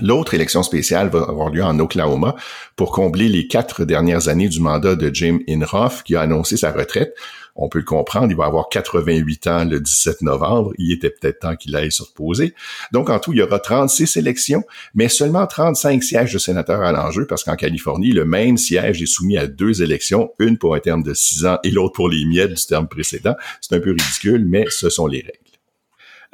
L'autre 0.00 0.32
élection 0.34 0.62
spéciale 0.62 1.10
va 1.10 1.20
avoir 1.20 1.50
lieu 1.50 1.62
en 1.62 1.78
Oklahoma 1.78 2.34
pour 2.76 2.92
combler 2.92 3.28
les 3.28 3.46
quatre 3.46 3.84
dernières 3.84 4.28
années 4.28 4.48
du 4.48 4.58
mandat 4.58 4.96
de 4.96 5.14
Jim 5.14 5.40
Inhofe, 5.46 6.02
qui 6.02 6.16
a 6.16 6.22
annoncé 6.22 6.56
sa 6.56 6.72
retraite 6.72 7.14
on 7.54 7.68
peut 7.68 7.78
le 7.78 7.84
comprendre, 7.84 8.30
il 8.30 8.36
va 8.36 8.46
avoir 8.46 8.68
88 8.68 9.46
ans 9.46 9.64
le 9.64 9.80
17 9.80 10.22
novembre, 10.22 10.72
il 10.78 10.92
était 10.92 11.10
peut-être 11.10 11.40
temps 11.40 11.56
qu'il 11.56 11.76
aille 11.76 11.92
se 11.92 12.02
reposer. 12.02 12.54
Donc 12.92 13.10
en 13.10 13.18
tout, 13.18 13.32
il 13.32 13.38
y 13.38 13.42
aura 13.42 13.58
36 13.58 14.16
élections, 14.16 14.64
mais 14.94 15.08
seulement 15.08 15.46
35 15.46 16.02
sièges 16.02 16.32
de 16.32 16.38
sénateurs 16.38 16.82
à 16.82 16.92
l'enjeu, 16.92 17.26
parce 17.26 17.44
qu'en 17.44 17.56
Californie, 17.56 18.12
le 18.12 18.24
même 18.24 18.56
siège 18.56 19.02
est 19.02 19.06
soumis 19.06 19.36
à 19.36 19.46
deux 19.46 19.82
élections, 19.82 20.32
une 20.38 20.58
pour 20.58 20.74
un 20.74 20.80
terme 20.80 21.02
de 21.02 21.14
six 21.14 21.44
ans 21.44 21.58
et 21.64 21.70
l'autre 21.70 21.94
pour 21.94 22.08
les 22.08 22.24
miettes 22.24 22.54
du 22.54 22.66
terme 22.66 22.88
précédent. 22.88 23.34
C'est 23.60 23.74
un 23.74 23.80
peu 23.80 23.90
ridicule, 23.90 24.44
mais 24.46 24.64
ce 24.68 24.88
sont 24.88 25.06
les 25.06 25.20
règles. 25.20 25.51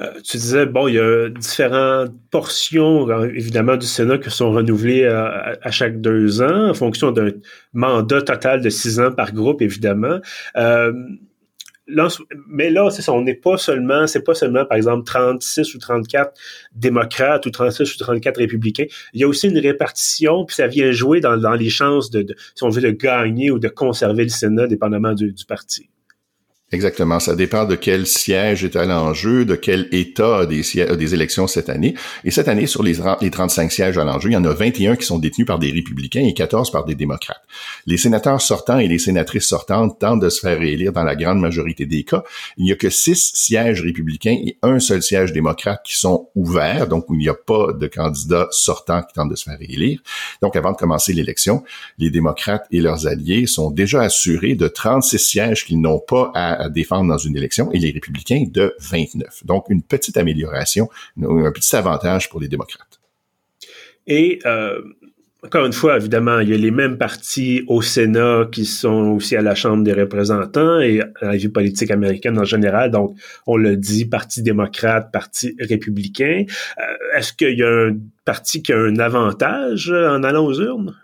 Euh, 0.00 0.20
tu 0.22 0.36
disais, 0.36 0.66
bon, 0.66 0.86
il 0.86 0.94
y 0.94 0.98
a 1.00 1.28
différentes 1.28 2.12
portions, 2.30 3.10
euh, 3.10 3.28
évidemment, 3.34 3.76
du 3.76 3.86
Sénat 3.86 4.18
qui 4.18 4.30
sont 4.30 4.52
renouvelées 4.52 5.04
à, 5.06 5.70
chaque 5.72 6.00
deux 6.00 6.40
ans 6.40 6.68
en 6.70 6.74
fonction 6.74 7.10
d'un 7.10 7.32
mandat 7.72 8.22
total 8.22 8.62
de 8.62 8.70
six 8.70 9.00
ans 9.00 9.10
par 9.10 9.32
groupe, 9.32 9.60
évidemment. 9.60 10.20
Euh, 10.56 10.92
mais 12.48 12.70
là, 12.70 12.90
c'est 12.90 13.02
ça, 13.02 13.12
on 13.12 13.22
n'est 13.22 13.34
pas 13.34 13.56
seulement, 13.56 14.06
c'est 14.06 14.22
pas 14.22 14.34
seulement, 14.34 14.64
par 14.66 14.76
exemple, 14.76 15.04
36 15.04 15.74
ou 15.74 15.78
34 15.78 16.32
démocrates 16.74 17.46
ou 17.46 17.50
36 17.50 17.94
ou 17.94 17.98
34 17.98 18.36
républicains. 18.36 18.84
Il 19.14 19.20
y 19.20 19.24
a 19.24 19.28
aussi 19.28 19.48
une 19.48 19.58
répartition, 19.58 20.44
puis 20.44 20.54
ça 20.54 20.66
vient 20.66 20.92
jouer 20.92 21.20
dans, 21.20 21.54
les 21.54 21.70
chances 21.70 22.10
de, 22.10 22.26
si 22.54 22.62
on 22.62 22.68
veut, 22.68 22.82
de 22.82 22.90
gagner 22.90 23.50
ou 23.50 23.58
de 23.58 23.68
conserver 23.68 24.24
le 24.24 24.28
Sénat, 24.28 24.66
dépendamment 24.66 25.14
du 25.14 25.32
parti. 25.48 25.88
Exactement. 26.70 27.18
Ça 27.18 27.34
dépend 27.34 27.64
de 27.64 27.76
quel 27.76 28.06
siège 28.06 28.62
est 28.62 28.76
à 28.76 28.84
l'enjeu, 28.84 29.46
de 29.46 29.54
quel 29.54 29.88
État 29.90 30.44
des, 30.44 31.14
élections 31.14 31.46
cette 31.46 31.70
année. 31.70 31.94
Et 32.24 32.30
cette 32.30 32.46
année, 32.46 32.66
sur 32.66 32.82
les, 32.82 32.98
les 33.22 33.30
35 33.30 33.72
sièges 33.72 33.96
à 33.96 34.04
l'enjeu, 34.04 34.28
il 34.28 34.34
y 34.34 34.36
en 34.36 34.44
a 34.44 34.52
21 34.52 34.96
qui 34.96 35.06
sont 35.06 35.18
détenus 35.18 35.46
par 35.46 35.58
des 35.58 35.70
républicains 35.70 36.20
et 36.20 36.34
14 36.34 36.70
par 36.70 36.84
des 36.84 36.94
démocrates. 36.94 37.40
Les 37.86 37.96
sénateurs 37.96 38.42
sortants 38.42 38.78
et 38.78 38.86
les 38.86 38.98
sénatrices 38.98 39.46
sortantes 39.46 39.98
tentent 39.98 40.20
de 40.20 40.28
se 40.28 40.40
faire 40.40 40.58
réélire 40.58 40.92
dans 40.92 41.04
la 41.04 41.16
grande 41.16 41.40
majorité 41.40 41.86
des 41.86 42.04
cas. 42.04 42.22
Il 42.58 42.64
n'y 42.64 42.72
a 42.72 42.76
que 42.76 42.90
six 42.90 43.32
sièges 43.34 43.80
républicains 43.80 44.36
et 44.44 44.58
un 44.62 44.78
seul 44.78 45.02
siège 45.02 45.32
démocrate 45.32 45.80
qui 45.86 45.96
sont 45.96 46.28
ouverts, 46.34 46.86
donc 46.86 47.06
il 47.08 47.16
n'y 47.16 47.30
a 47.30 47.34
pas 47.34 47.72
de 47.72 47.86
candidats 47.86 48.46
sortants 48.50 49.02
qui 49.02 49.14
tentent 49.14 49.30
de 49.30 49.36
se 49.36 49.44
faire 49.44 49.58
réélire. 49.58 50.00
Donc, 50.42 50.54
avant 50.54 50.72
de 50.72 50.76
commencer 50.76 51.14
l'élection, 51.14 51.64
les 51.96 52.10
démocrates 52.10 52.66
et 52.70 52.82
leurs 52.82 53.06
alliés 53.06 53.46
sont 53.46 53.70
déjà 53.70 54.02
assurés 54.02 54.54
de 54.54 54.68
36 54.68 55.18
sièges 55.18 55.64
qu'ils 55.64 55.80
n'ont 55.80 56.00
pas 56.00 56.30
à 56.34 56.57
à 56.58 56.68
défendre 56.68 57.08
dans 57.08 57.18
une 57.18 57.36
élection 57.36 57.70
et 57.72 57.78
les 57.78 57.90
républicains 57.90 58.44
de 58.50 58.74
29. 58.80 59.46
Donc, 59.46 59.66
une 59.70 59.82
petite 59.82 60.16
amélioration, 60.16 60.88
un 61.20 61.52
petit 61.52 61.74
avantage 61.76 62.28
pour 62.28 62.40
les 62.40 62.48
démocrates. 62.48 63.00
Et 64.06 64.40
euh, 64.46 64.80
encore 65.44 65.66
une 65.66 65.72
fois, 65.72 65.96
évidemment, 65.96 66.40
il 66.40 66.48
y 66.48 66.54
a 66.54 66.56
les 66.56 66.70
mêmes 66.70 66.98
partis 66.98 67.62
au 67.68 67.80
Sénat 67.80 68.48
qui 68.50 68.64
sont 68.64 69.12
aussi 69.16 69.36
à 69.36 69.42
la 69.42 69.54
Chambre 69.54 69.84
des 69.84 69.92
représentants 69.92 70.80
et 70.80 71.00
à 71.00 71.26
la 71.26 71.36
vie 71.36 71.48
politique 71.48 71.90
américaine 71.90 72.38
en 72.38 72.44
général. 72.44 72.90
Donc, 72.90 73.16
on 73.46 73.56
le 73.56 73.76
dit, 73.76 74.04
Parti 74.06 74.42
démocrate, 74.42 75.12
Parti 75.12 75.54
républicain. 75.60 76.44
Euh, 76.78 77.16
est-ce 77.16 77.32
qu'il 77.32 77.56
y 77.56 77.62
a 77.62 77.68
un 77.68 77.96
parti 78.24 78.62
qui 78.62 78.72
a 78.72 78.78
un 78.78 78.98
avantage 78.98 79.90
en 79.92 80.24
allant 80.24 80.44
aux 80.44 80.60
urnes? 80.60 80.96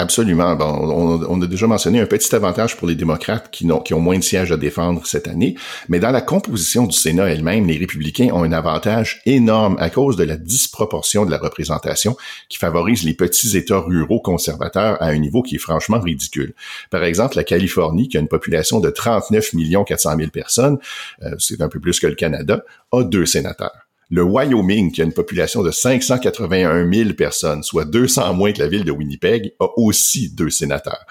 Absolument. 0.00 0.56
Bon, 0.56 1.20
on, 1.28 1.42
a 1.42 1.46
déjà 1.46 1.66
mentionné 1.66 2.00
un 2.00 2.06
petit 2.06 2.34
avantage 2.34 2.74
pour 2.78 2.88
les 2.88 2.94
démocrates 2.94 3.50
qui, 3.50 3.70
ont, 3.70 4.00
moins 4.00 4.16
de 4.16 4.24
sièges 4.24 4.50
à 4.50 4.56
défendre 4.56 5.04
cette 5.04 5.28
année, 5.28 5.56
mais 5.90 6.00
dans 6.00 6.10
la 6.10 6.22
composition 6.22 6.86
du 6.86 6.96
Sénat 6.96 7.26
elle-même, 7.26 7.66
les 7.66 7.76
républicains 7.76 8.30
ont 8.32 8.42
un 8.42 8.52
avantage 8.52 9.20
énorme 9.26 9.76
à 9.78 9.90
cause 9.90 10.16
de 10.16 10.24
la 10.24 10.38
disproportion 10.38 11.26
de 11.26 11.30
la 11.30 11.36
représentation 11.36 12.16
qui 12.48 12.56
favorise 12.56 13.04
les 13.04 13.12
petits 13.12 13.58
États 13.58 13.80
ruraux 13.80 14.20
conservateurs 14.20 14.96
à 15.02 15.08
un 15.08 15.18
niveau 15.18 15.42
qui 15.42 15.56
est 15.56 15.58
franchement 15.58 16.00
ridicule. 16.00 16.54
Par 16.88 17.04
exemple, 17.04 17.36
la 17.36 17.44
Californie, 17.44 18.08
qui 18.08 18.16
a 18.16 18.20
une 18.20 18.28
population 18.28 18.80
de 18.80 18.88
39 18.88 19.50
400 19.86 20.16
000 20.16 20.30
personnes, 20.30 20.78
euh, 21.24 21.34
c'est 21.38 21.60
un 21.60 21.68
peu 21.68 21.78
plus 21.78 22.00
que 22.00 22.06
le 22.06 22.14
Canada, 22.14 22.64
a 22.90 23.02
deux 23.02 23.26
sénateurs. 23.26 23.89
Le 24.12 24.24
Wyoming, 24.24 24.90
qui 24.90 25.02
a 25.02 25.04
une 25.04 25.12
population 25.12 25.62
de 25.62 25.70
581 25.70 26.92
000 26.92 27.12
personnes, 27.12 27.62
soit 27.62 27.84
200 27.84 28.34
moins 28.34 28.52
que 28.52 28.58
la 28.58 28.66
ville 28.66 28.84
de 28.84 28.90
Winnipeg, 28.90 29.52
a 29.60 29.68
aussi 29.76 30.34
deux 30.34 30.50
sénateurs. 30.50 31.06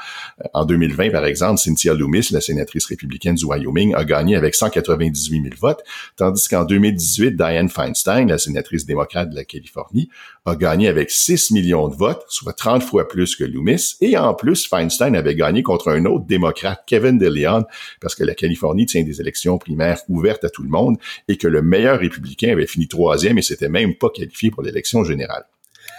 En 0.54 0.66
2020, 0.66 1.10
par 1.12 1.24
exemple, 1.24 1.60
Cynthia 1.60 1.94
Loomis, 1.94 2.28
la 2.32 2.42
sénatrice 2.42 2.86
républicaine 2.88 3.36
du 3.36 3.46
Wyoming, 3.46 3.96
a 3.96 4.04
gagné 4.04 4.36
avec 4.36 4.54
198 4.54 5.42
000 5.44 5.56
votes, 5.58 5.82
tandis 6.18 6.46
qu'en 6.50 6.66
2018, 6.66 7.38
Dianne 7.38 7.70
Feinstein, 7.70 8.28
la 8.28 8.38
sénatrice 8.38 8.86
démocrate 8.86 9.30
de 9.30 9.36
la 9.36 9.46
Californie, 9.46 10.10
a 10.46 10.56
gagné 10.56 10.88
avec 10.88 11.12
6 11.12 11.52
millions 11.52 11.88
de 11.88 11.96
votes, 11.96 12.24
soit 12.28 12.54
30 12.54 12.84
fois 12.84 13.08
plus 13.08 13.36
que 13.36 13.44
Loomis, 13.44 13.96
et 14.02 14.18
en 14.18 14.34
plus, 14.34 14.68
Feinstein 14.68 15.16
avait 15.16 15.36
gagné 15.36 15.64
contre 15.64 15.90
un 15.90 16.06
autre 16.06 16.26
démocrate, 16.26 16.84
Kevin 16.86 17.18
DeLeon, 17.18 17.66
parce 18.02 18.16
que 18.16 18.24
la 18.24 18.36
Californie 18.36 18.86
tient 18.86 19.04
des 19.04 19.22
élections 19.22 19.58
primaires 19.58 20.00
ouvertes 20.08 20.44
à 20.44 20.50
tout 20.50 20.64
le 20.64 20.70
monde, 20.70 20.98
et 21.28 21.38
que 21.38 21.48
le 21.48 21.62
meilleur 21.62 22.00
républicain 22.00 22.52
avait 22.52 22.68
fini 22.68 22.88
troisième 22.88 23.38
et 23.38 23.42
s'était 23.42 23.70
même 23.70 23.96
pas 23.96 24.10
qualifié 24.10 24.52
pour 24.52 24.64
l'élection 24.64 25.04
générale. 25.04 25.46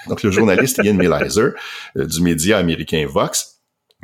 Donc, 0.08 0.22
le 0.22 0.30
journaliste 0.30 0.80
Ian 0.82 0.94
Millizer 0.94 1.52
euh, 1.96 2.06
du 2.06 2.22
média 2.22 2.58
américain 2.58 3.06
Vox 3.08 3.49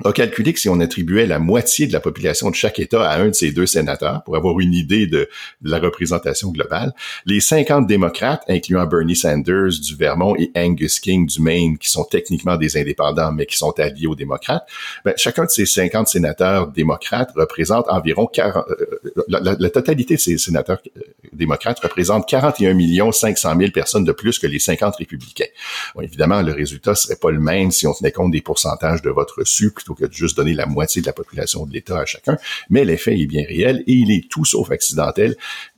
a 0.05 0.13
calculé 0.13 0.53
que 0.53 0.61
si 0.61 0.69
on 0.69 0.79
attribuait 0.81 1.27
la 1.27 1.39
moitié 1.39 1.87
de 1.87 1.93
la 1.93 2.01
population 2.01 2.51
de 2.51 2.55
chaque 2.55 2.79
État 2.79 3.09
à 3.09 3.19
un 3.19 3.29
de 3.29 3.35
ces 3.35 3.51
deux 3.51 3.67
sénateurs, 3.67 4.23
pour 4.25 4.37
avoir 4.37 4.61
une 4.61 4.75
idée 4.75 5.07
de, 5.07 5.29
la 5.63 5.79
représentation 5.79 6.51
globale, 6.51 6.93
les 7.25 7.41
50 7.41 7.87
démocrates, 7.87 8.43
incluant 8.49 8.87
Bernie 8.87 9.17
Sanders 9.17 9.81
du 9.81 9.95
Vermont 9.97 10.37
et 10.37 10.51
Angus 10.55 11.01
King 11.01 11.27
du 11.27 11.41
Maine, 11.41 11.79
qui 11.79 11.89
sont 11.89 12.05
techniquement 12.05 12.57
des 12.57 12.77
indépendants, 12.77 13.33
mais 13.33 13.47
qui 13.47 13.57
sont 13.57 13.73
alliés 13.79 14.07
aux 14.07 14.15
démocrates, 14.15 14.69
ben, 15.05 15.15
chacun 15.17 15.45
de 15.45 15.51
ces 15.51 15.67
50 15.67 16.09
sénateurs 16.09 16.69
démocrates 16.69 17.31
représente 17.35 17.87
environ 17.89 18.27
40, 18.27 18.65
euh, 18.69 18.87
la, 19.29 19.71
totalité 19.71 20.15
de 20.15 20.21
ces 20.21 20.39
sénateurs 20.39 20.79
euh, 20.97 21.01
démocrates 21.33 21.79
représente 21.81 22.29
41 22.29 23.13
500 23.13 23.57
000 23.59 23.71
personnes 23.71 24.05
de 24.05 24.13
plus 24.13 24.39
que 24.39 24.47
les 24.47 24.59
50 24.59 24.97
républicains. 24.97 25.47
Bon, 25.95 26.03
évidemment, 26.03 26.43
le 26.43 26.53
résultat 26.53 26.95
serait 26.95 27.17
pas 27.17 27.31
le 27.31 27.41
même 27.41 27.71
si 27.71 27.87
on 27.87 27.95
tenait 27.95 28.13
compte 28.13 28.31
des 28.31 28.43
pourcentages 28.43 29.03
de 29.03 29.11
vote 29.11 29.31
reçu 29.33 29.71
plutôt 29.87 29.95
que 29.95 30.09
de 30.09 30.13
juste 30.13 30.37
donner 30.37 30.55
la 30.55 30.67
moitié 30.67 31.01
de 31.01 31.07
la 31.07 31.13
population 31.13 31.65
de 31.67 31.73
l'État 31.73 32.01
à 32.01 32.05
chacun, 32.05 32.37
mais 32.71 32.85
l'effet 32.85 33.19
est 33.19 33.27
bien 33.27 33.45
réel 33.47 33.85
et 33.87 33.93
il 33.93 34.11
est 34.11 34.29
tout 34.29 34.45
sauf 34.45 34.71
accidentel. 34.71 35.37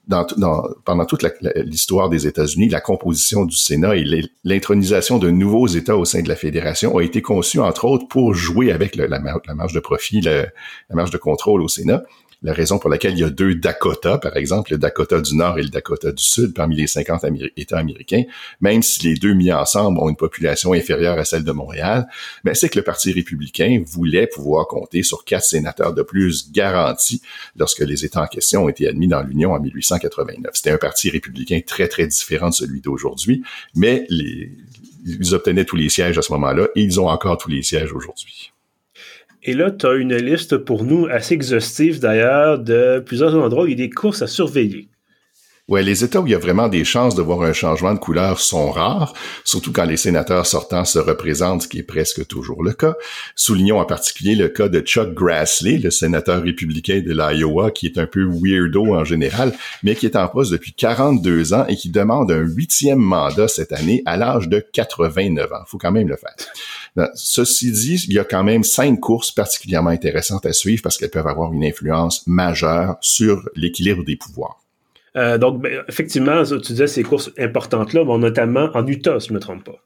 Pendant 0.09 1.05
toute 1.05 1.23
l'histoire 1.55 2.09
des 2.09 2.27
États-Unis, 2.27 2.71
la 2.71 2.81
composition 2.81 3.45
du 3.45 3.55
Sénat 3.55 3.95
et 3.97 4.07
l'intronisation 4.43 5.19
de 5.19 5.29
nouveaux 5.31 5.67
États 5.67 5.99
au 5.99 6.07
sein 6.07 6.23
de 6.23 6.29
la 6.29 6.37
fédération 6.37 6.97
a 6.97 7.03
été 7.03 7.21
conçue, 7.21 7.61
entre 7.61 7.85
autres, 7.85 8.09
pour 8.09 8.33
jouer 8.33 8.73
avec 8.73 8.97
la, 8.97 9.19
marge 9.19 9.75
de 9.75 9.81
profit, 9.81 10.23
la 10.23 10.47
marge 10.95 11.11
de 11.11 11.19
contrôle 11.19 11.61
au 11.61 11.69
Sénat 11.69 12.05
la 12.43 12.53
raison 12.53 12.79
pour 12.79 12.89
laquelle 12.89 13.15
il 13.15 13.19
y 13.19 13.25
a 13.25 13.31
deux 13.31 13.57
Dakota, 13.57 14.19
par 14.19 14.37
exemple, 14.37 14.73
le 14.73 14.79
Dakota 14.79 15.21
du 15.21 15.37
Nord 15.37 15.59
et 15.59 15.63
le 15.63 15.71
Dakota 15.71 16.13
du 16.13 16.23
Sud 16.23 16.55
parmi 16.55 16.77
les 16.77 16.87
50 16.87 17.25
États 17.57 17.79
américains, 17.79 18.23
même 18.61 18.83
si 18.83 19.09
les 19.09 19.15
deux 19.15 19.35
mis 19.35 19.53
ensemble 19.53 19.99
ont 19.99 20.09
une 20.09 20.17
population 20.17 20.73
inférieure 20.73 21.19
à 21.19 21.25
celle 21.25 21.43
de 21.43 21.51
Montréal, 21.51 22.07
ben 22.45 22.55
c'est 22.55 22.69
que 22.69 22.79
le 22.79 22.85
Parti 22.85 23.13
républicain 23.13 23.83
voulait 23.85 24.29
pouvoir 24.29 24.69
compter 24.69 25.03
sur 25.03 25.25
quatre 25.25 25.45
sénateurs 25.45 25.95
de 25.95 26.03
plus 26.03 26.53
garantis 26.53 27.23
lorsque 27.57 27.81
les 27.81 28.05
États 28.05 28.23
en 28.23 28.27
question 28.27 28.65
ont 28.65 28.69
été 28.69 28.87
admis 28.87 29.09
dans 29.09 29.23
l'Union 29.23 29.53
en 29.53 29.61
1889. 29.61 30.53
C'était 30.55 30.71
un 30.71 30.79
parti 30.79 31.11
républicain 31.11 31.61
très, 31.67 31.89
très 31.89 32.07
différent 32.07 32.51
de 32.51 32.55
celui 32.55 32.81
d'aujourd'hui, 32.81 33.43
mais 33.75 34.07
ils 34.11 35.35
obtenaient 35.35 35.65
tous 35.65 35.77
les 35.77 35.89
sièges 35.89 36.19
à 36.19 36.23
ce 36.23 36.33
moment-là 36.33 36.69
et 36.77 36.83
ils 36.83 37.01
ont 37.01 37.09
encore 37.09 37.39
tous 37.39 37.51
les 37.51 37.63
sièges 37.63 37.93
aujourd'hui. 37.93 38.53
Et 39.43 39.55
là, 39.55 39.71
tu 39.71 39.87
as 39.87 39.95
une 39.95 40.17
liste 40.17 40.57
pour 40.57 40.85
nous 40.85 41.07
assez 41.07 41.35
exhaustive 41.35 42.01
d'ailleurs 42.01 42.59
de 42.59 43.03
plusieurs 43.05 43.35
endroits 43.35 43.65
où 43.65 43.67
il 43.67 43.79
y 43.79 43.83
a 43.83 43.87
des 43.87 43.91
courses 43.91 44.23
à 44.23 44.27
surveiller. 44.27 44.89
Ouais, 45.69 45.83
les 45.83 46.03
États 46.03 46.23
où 46.23 46.27
il 46.27 46.31
y 46.31 46.35
a 46.35 46.39
vraiment 46.39 46.69
des 46.69 46.83
chances 46.83 47.15
de 47.15 47.21
voir 47.21 47.43
un 47.43 47.53
changement 47.53 47.93
de 47.93 47.99
couleur 47.99 48.41
sont 48.41 48.71
rares, 48.71 49.13
surtout 49.45 49.71
quand 49.71 49.85
les 49.85 49.99
sénateurs 49.99 50.47
sortants 50.47 50.87
se 50.87 50.99
représentent, 50.99 51.65
ce 51.65 51.69
qui 51.69 51.79
est 51.79 51.83
presque 51.83 52.27
toujours 52.27 52.65
le 52.65 52.73
cas. 52.73 52.95
Soulignons 53.37 53.79
en 53.79 53.85
particulier 53.85 54.35
le 54.35 54.49
cas 54.49 54.71
de 54.71 54.81
Chuck 54.81 55.13
Grassley, 55.13 55.77
le 55.77 55.91
sénateur 55.91 56.43
républicain 56.43 57.03
de 57.05 57.13
l'Iowa, 57.13 57.71
qui 57.71 57.85
est 57.85 57.99
un 57.99 58.07
peu 58.07 58.27
weirdo 58.27 58.95
en 58.95 59.05
général, 59.05 59.53
mais 59.83 59.95
qui 59.95 60.07
est 60.07 60.17
en 60.17 60.27
poste 60.29 60.53
depuis 60.53 60.73
42 60.73 61.53
ans 61.53 61.67
et 61.69 61.77
qui 61.77 61.91
demande 61.91 62.33
un 62.33 62.41
huitième 62.41 63.01
mandat 63.01 63.47
cette 63.47 63.73
année 63.73 64.03
à 64.07 64.17
l'âge 64.17 64.49
de 64.49 64.65
89 64.73 65.53
ans. 65.53 65.65
Faut 65.67 65.77
quand 65.77 65.93
même 65.93 66.09
le 66.09 66.17
faire. 66.17 66.35
Ben, 66.99 67.11
ceci 67.15 67.71
dit, 67.71 68.07
il 68.09 68.15
y 68.15 68.19
a 68.19 68.25
quand 68.25 68.43
même 68.43 68.65
cinq 68.65 68.99
courses 68.99 69.31
particulièrement 69.31 69.91
intéressantes 69.91 70.45
à 70.47 70.53
suivre 70.53 70.83
parce 70.83 70.99
qu'elles 70.99 71.13
peuvent 71.13 71.29
avoir 71.29 71.53
une 71.53 71.63
influence 71.63 72.27
majeure 72.27 72.97
sur 73.01 73.49
l'équilibre 73.55 74.03
des 74.03 74.17
pouvoirs. 74.17 74.61
Euh, 75.15 75.39
donc, 75.39 75.63
ben, 75.63 75.85
effectivement, 75.87 76.43
tu 76.43 76.59
disais 76.59 76.89
ces 76.89 77.05
courses 77.05 77.31
importantes-là, 77.39 78.03
vont 78.03 78.19
notamment 78.19 78.71
en 78.75 78.85
Utah, 78.85 79.21
si 79.21 79.29
je 79.29 79.33
ne 79.33 79.37
me 79.37 79.41
trompe 79.41 79.63
pas. 79.63 79.77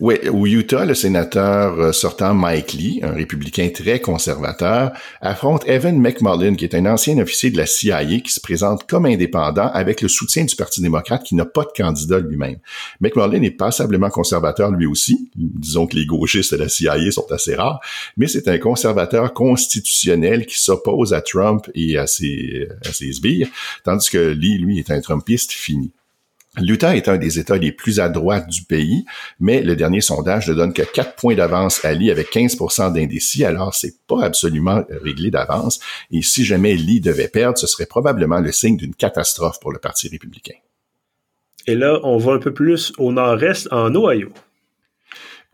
Oui, 0.00 0.16
au 0.28 0.44
Utah, 0.44 0.84
le 0.84 0.94
sénateur 0.94 1.78
euh, 1.78 1.92
sortant 1.92 2.34
Mike 2.34 2.72
Lee, 2.72 3.00
un 3.04 3.12
républicain 3.12 3.70
très 3.72 4.00
conservateur, 4.00 4.90
affronte 5.20 5.68
Evan 5.68 6.00
McMullen, 6.00 6.56
qui 6.56 6.64
est 6.64 6.74
un 6.74 6.86
ancien 6.86 7.16
officier 7.18 7.52
de 7.52 7.56
la 7.56 7.66
CIA 7.66 8.04
qui 8.20 8.32
se 8.32 8.40
présente 8.40 8.88
comme 8.88 9.06
indépendant 9.06 9.70
avec 9.72 10.02
le 10.02 10.08
soutien 10.08 10.44
du 10.44 10.56
Parti 10.56 10.82
démocrate 10.82 11.22
qui 11.22 11.36
n'a 11.36 11.44
pas 11.44 11.62
de 11.62 11.70
candidat 11.76 12.18
lui-même. 12.18 12.58
McMullen 13.00 13.44
est 13.44 13.52
passablement 13.52 14.10
conservateur 14.10 14.72
lui 14.72 14.86
aussi. 14.86 15.30
Disons 15.36 15.86
que 15.86 15.94
les 15.94 16.06
gauchistes 16.06 16.54
de 16.54 16.58
la 16.58 16.68
CIA 16.68 17.12
sont 17.12 17.30
assez 17.30 17.54
rares, 17.54 17.80
mais 18.16 18.26
c'est 18.26 18.48
un 18.48 18.58
conservateur 18.58 19.32
constitutionnel 19.32 20.46
qui 20.46 20.60
s'oppose 20.60 21.14
à 21.14 21.20
Trump 21.20 21.70
et 21.74 21.98
à 21.98 22.08
ses, 22.08 22.68
à 22.84 22.92
ses 22.92 23.12
sbires, 23.12 23.48
tandis 23.84 24.10
que 24.10 24.18
Lee, 24.18 24.58
lui, 24.58 24.80
est 24.80 24.90
un 24.90 25.00
Trumpiste 25.00 25.52
fini. 25.52 25.92
L'Utah 26.60 26.96
est 26.96 27.08
un 27.08 27.16
des 27.16 27.38
États 27.40 27.56
les 27.56 27.72
plus 27.72 27.98
à 27.98 28.08
droite 28.08 28.48
du 28.48 28.62
pays, 28.62 29.04
mais 29.40 29.62
le 29.62 29.74
dernier 29.74 30.00
sondage 30.00 30.48
ne 30.48 30.54
donne 30.54 30.72
que 30.72 30.82
4 30.82 31.16
points 31.16 31.34
d'avance 31.34 31.84
à 31.84 31.92
Lee 31.92 32.12
avec 32.12 32.32
15% 32.32 32.92
d'indécis, 32.94 33.44
alors 33.44 33.74
c'est 33.74 33.94
pas 34.06 34.22
absolument 34.22 34.84
réglé 35.02 35.30
d'avance. 35.30 35.80
Et 36.12 36.22
si 36.22 36.44
jamais 36.44 36.74
Lee 36.74 37.00
devait 37.00 37.28
perdre, 37.28 37.58
ce 37.58 37.66
serait 37.66 37.86
probablement 37.86 38.38
le 38.38 38.52
signe 38.52 38.76
d'une 38.76 38.94
catastrophe 38.94 39.58
pour 39.60 39.72
le 39.72 39.78
Parti 39.78 40.08
républicain. 40.08 40.54
Et 41.66 41.74
là, 41.74 41.98
on 42.04 42.18
va 42.18 42.34
un 42.34 42.38
peu 42.38 42.52
plus 42.52 42.92
au 42.98 43.10
nord-est, 43.10 43.66
en 43.72 43.94
Ohio. 43.94 44.30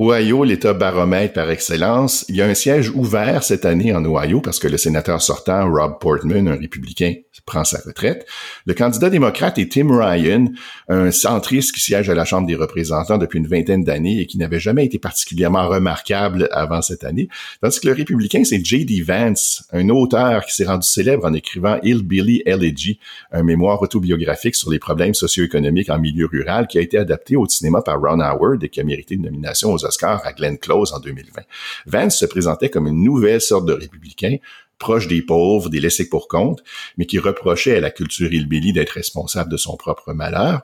Ohio, 0.03 0.45
l'État 0.45 0.73
baromètre 0.73 1.35
par 1.35 1.51
excellence, 1.51 2.25
il 2.31 2.37
y 2.37 2.41
a 2.41 2.47
un 2.47 2.55
siège 2.55 2.89
ouvert 2.89 3.43
cette 3.43 3.67
année 3.67 3.93
en 3.93 4.03
Ohio 4.03 4.41
parce 4.41 4.59
que 4.59 4.67
le 4.67 4.79
sénateur 4.79 5.21
sortant, 5.21 5.71
Rob 5.71 5.99
Portman, 6.01 6.49
un 6.49 6.57
républicain, 6.57 7.17
prend 7.45 7.65
sa 7.65 7.79
retraite. 7.79 8.27
Le 8.65 8.75
candidat 8.75 9.11
démocrate 9.11 9.59
est 9.59 9.73
Tim 9.73 9.89
Ryan, 9.91 10.47
un 10.89 11.11
centriste 11.11 11.75
qui 11.75 11.81
siège 11.81 12.09
à 12.09 12.15
la 12.15 12.25
Chambre 12.25 12.47
des 12.47 12.55
représentants 12.55 13.19
depuis 13.19 13.39
une 13.39 13.47
vingtaine 13.47 13.85
d'années 13.85 14.21
et 14.21 14.27
qui 14.27 14.39
n'avait 14.39 14.61
jamais 14.61 14.87
été 14.87 14.99
particulièrement 14.99 15.69
remarquable 15.69 16.49
avant 16.53 16.81
cette 16.81 17.05
année. 17.05 17.29
Tandis 17.61 17.81
que 17.81 17.89
le 17.89 17.95
républicain, 17.95 18.45
c'est 18.45 18.65
J.D. 18.65 19.03
Vance, 19.03 19.65
un 19.73 19.89
auteur 19.91 20.47
qui 20.47 20.55
s'est 20.55 20.65
rendu 20.65 20.87
célèbre 20.87 21.27
en 21.27 21.35
écrivant 21.35 21.79
Hillbilly 21.83 22.43
Elegy, 22.47 23.01
un 23.33 23.43
mémoire 23.43 23.83
autobiographique 23.83 24.55
sur 24.55 24.71
les 24.71 24.79
problèmes 24.79 25.15
socio-économiques 25.15 25.91
en 25.91 25.99
milieu 25.99 26.27
rural 26.27 26.69
qui 26.69 26.79
a 26.79 26.81
été 26.81 26.99
adapté 26.99 27.37
au 27.37 27.47
cinéma 27.49 27.83
par 27.83 28.01
Ron 28.01 28.21
Howard 28.21 28.63
et 28.63 28.69
qui 28.69 28.81
a 28.81 28.85
mérité 28.85 29.17
une 29.17 29.23
nomination 29.23 29.73
aux 29.73 29.85
À 30.03 30.33
Glenn 30.33 30.59
Close 30.59 30.93
en 30.93 31.01
2020. 31.01 31.43
Vance 31.87 32.19
se 32.19 32.27
présentait 32.27 32.71
comme 32.71 32.87
une 32.87 33.03
nouvelle 33.03 33.41
sorte 33.41 33.67
de 33.67 33.73
républicain, 33.73 34.37
proche 34.79 35.09
des 35.09 35.23
pauvres, 35.23 35.69
des 35.69 35.81
laissés 35.81 36.09
pour 36.09 36.29
compte, 36.29 36.63
mais 36.97 37.07
qui 37.07 37.19
reprochait 37.19 37.77
à 37.77 37.81
la 37.81 37.91
culture 37.91 38.33
hillbilly 38.33 38.73
d'être 38.73 38.91
responsable 38.91 39.51
de 39.51 39.57
son 39.57 39.77
propre 39.77 40.13
malheur. 40.13 40.63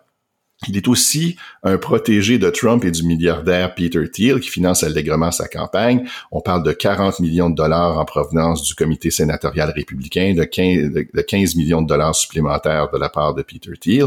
Il 0.68 0.76
est 0.78 0.88
aussi 0.88 1.36
un 1.62 1.76
protégé 1.76 2.38
de 2.38 2.48
Trump 2.48 2.82
et 2.86 2.90
du 2.90 3.02
milliardaire 3.04 3.74
Peter 3.74 4.10
Thiel 4.10 4.40
qui 4.40 4.48
finance 4.48 4.82
allègrement 4.82 5.30
sa 5.30 5.48
campagne. 5.48 6.08
On 6.32 6.40
parle 6.40 6.62
de 6.62 6.72
40 6.72 7.20
millions 7.20 7.50
de 7.50 7.54
dollars 7.54 7.98
en 7.98 8.04
provenance 8.06 8.62
du 8.62 8.74
comité 8.74 9.10
sénatorial 9.10 9.70
républicain, 9.70 10.32
de 10.34 10.44
15, 10.44 10.92
de 10.92 11.20
15 11.20 11.56
millions 11.56 11.82
de 11.82 11.86
dollars 11.86 12.14
supplémentaires 12.14 12.88
de 12.90 12.98
la 12.98 13.10
part 13.10 13.34
de 13.34 13.42
Peter 13.42 13.72
Thiel. 13.78 14.06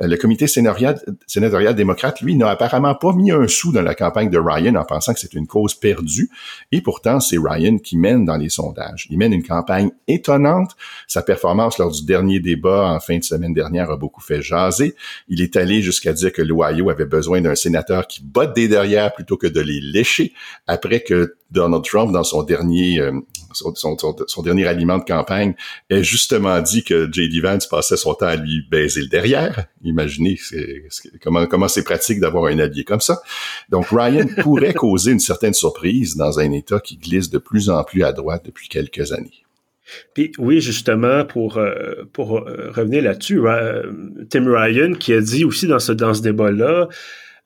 Euh, 0.00 0.06
le 0.06 0.16
comité 0.16 0.46
sénatorial, 0.46 0.98
sénatorial 1.26 1.74
démocrate, 1.74 2.22
lui, 2.22 2.36
n'a 2.36 2.48
apparemment 2.48 2.94
pas 2.94 3.12
mis 3.12 3.30
un 3.30 3.46
sou 3.46 3.70
dans 3.70 3.82
la 3.82 3.94
campagne 3.94 4.30
de 4.30 4.38
Ryan 4.38 4.76
en 4.76 4.84
pensant 4.84 5.12
que 5.12 5.20
c'est 5.20 5.34
une 5.34 5.46
cause 5.46 5.74
perdue. 5.74 6.30
Et 6.72 6.80
pourtant, 6.80 7.20
c'est 7.20 7.36
Ryan 7.38 7.76
qui 7.76 7.98
mène 7.98 8.24
dans 8.24 8.38
les 8.38 8.48
sondages. 8.48 9.08
Il 9.10 9.18
mène 9.18 9.34
une 9.34 9.46
campagne 9.46 9.90
étonnante. 10.08 10.74
Sa 11.06 11.20
performance 11.20 11.76
lors 11.76 11.90
du 11.90 12.06
dernier 12.06 12.40
débat 12.40 12.94
en 12.94 12.98
fin 12.98 13.18
de 13.18 13.24
semaine 13.24 13.52
dernière 13.52 13.90
a 13.90 13.98
beaucoup 13.98 14.22
fait 14.22 14.40
jaser. 14.40 14.94
Il 15.28 15.42
est 15.42 15.54
allé 15.56 15.81
jusqu'à 15.82 16.12
dire 16.12 16.32
que 16.32 16.42
l'Ohio 16.42 16.90
avait 16.90 17.06
besoin 17.06 17.40
d'un 17.40 17.54
sénateur 17.54 18.06
qui 18.06 18.22
botte 18.22 18.54
des 18.54 18.68
derrière 18.68 19.12
plutôt 19.12 19.36
que 19.36 19.46
de 19.46 19.60
les 19.60 19.80
lécher 19.80 20.32
après 20.66 21.00
que 21.00 21.34
Donald 21.50 21.84
Trump, 21.84 22.12
dans 22.12 22.24
son 22.24 22.42
dernier 22.42 22.98
euh, 22.98 23.12
son, 23.52 24.42
dernier 24.42 24.66
aliment 24.66 24.98
de 24.98 25.04
campagne, 25.04 25.54
ait 25.90 26.02
justement 26.02 26.60
dit 26.60 26.84
que 26.84 27.08
J.D. 27.12 27.40
Vance 27.40 27.66
passait 27.66 27.96
son 27.96 28.14
temps 28.14 28.26
à 28.26 28.36
lui 28.36 28.66
baiser 28.70 29.02
le 29.02 29.08
derrière. 29.08 29.66
Imaginez 29.84 30.38
comment 31.22 31.46
comment 31.46 31.68
c'est 31.68 31.84
pratique 31.84 32.20
d'avoir 32.20 32.46
un 32.46 32.58
allié 32.58 32.84
comme 32.84 33.00
ça. 33.00 33.22
Donc 33.68 33.86
Ryan 33.90 34.26
pourrait 34.42 34.74
causer 34.74 35.12
une 35.12 35.20
certaine 35.20 35.54
surprise 35.54 36.16
dans 36.16 36.38
un 36.40 36.52
État 36.52 36.80
qui 36.80 36.96
glisse 36.96 37.30
de 37.30 37.38
plus 37.38 37.68
en 37.68 37.84
plus 37.84 38.02
à 38.02 38.12
droite 38.12 38.44
depuis 38.46 38.68
quelques 38.68 39.12
années. 39.12 39.42
Puis 40.14 40.32
oui, 40.38 40.60
justement, 40.60 41.24
pour, 41.24 41.58
euh, 41.58 42.04
pour 42.12 42.38
euh, 42.38 42.70
revenir 42.70 43.02
là-dessus, 43.02 43.40
Tim 44.30 44.44
Ryan 44.46 44.92
qui 44.94 45.12
a 45.12 45.20
dit 45.20 45.44
aussi 45.44 45.66
dans 45.66 45.78
ce, 45.78 45.92
dans 45.92 46.14
ce 46.14 46.22
débat-là, 46.22 46.88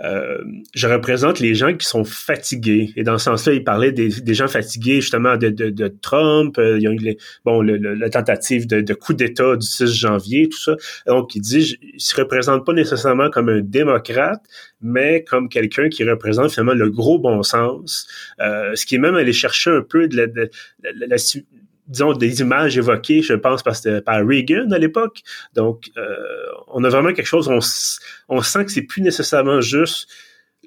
euh, 0.03 0.37
je 0.75 0.87
représente 0.87 1.41
les 1.41 1.55
gens 1.55 1.75
qui 1.75 1.87
sont 1.87 2.05
fatigués. 2.05 2.93
Et 2.97 3.03
dans 3.03 3.17
ce 3.17 3.25
sens-là, 3.25 3.55
il 3.55 3.65
parlait 3.65 3.93
des, 3.93 4.09
des 4.09 4.35
gens 4.35 4.49
fatigués 4.49 5.01
justement 5.01 5.37
de, 5.37 5.49
de, 5.49 5.71
de 5.71 5.89
Trump. 5.89 6.59
Euh, 6.59 6.77
il 6.77 6.83
y 6.83 6.87
a 6.87 6.91
eu 6.91 6.99
les, 6.99 7.17
bon, 7.45 7.63
le, 7.63 7.77
la 7.77 8.11
tentative 8.11 8.67
de, 8.67 8.83
de 8.83 8.95
coup 8.95 9.15
d'État 9.15 9.57
du 9.57 9.67
6 9.67 9.87
janvier, 9.87 10.49
tout 10.49 10.61
ça. 10.61 10.77
Donc, 11.07 11.35
il 11.35 11.41
dit, 11.41 11.79
il 11.95 12.01
se 12.01 12.15
représente 12.17 12.67
pas 12.67 12.75
nécessairement 12.75 13.31
comme 13.31 13.49
un 13.49 13.61
démocrate, 13.61 14.43
mais 14.83 15.25
comme 15.25 15.49
quelqu'un 15.49 15.89
qui 15.89 16.05
représente 16.05 16.53
finalement 16.53 16.75
le 16.75 16.91
gros 16.91 17.19
bon 17.19 17.43
sens, 17.43 18.07
euh, 18.41 18.75
ce 18.75 18.85
qui 18.85 18.97
est 18.97 18.99
même 18.99 19.15
aller 19.15 19.33
chercher 19.33 19.71
un 19.71 19.83
peu 19.83 20.09
de 20.09 20.17
la, 20.17 20.27
de, 20.27 20.51
la, 21.07 21.17
disons, 21.87 22.13
des 22.13 22.41
images 22.41 22.77
évoquées, 22.77 23.23
je 23.23 23.35
pense, 23.35 23.63
par, 23.63 23.75
par 24.05 24.27
Reagan 24.27 24.71
à 24.71 24.79
l'époque. 24.79 25.23
Donc, 25.55 25.91
euh, 25.97 26.03
on 26.69 26.85
a 26.85 26.89
vraiment 26.89 27.13
quelque 27.13 27.27
chose, 27.27 27.49
on, 27.49 27.61
on 28.35 28.43
sent 28.43 28.65
que 28.65 28.73
c'est 28.73 28.83
plus 28.83 29.03
nécessairement 29.03 29.61
juste 29.61 30.09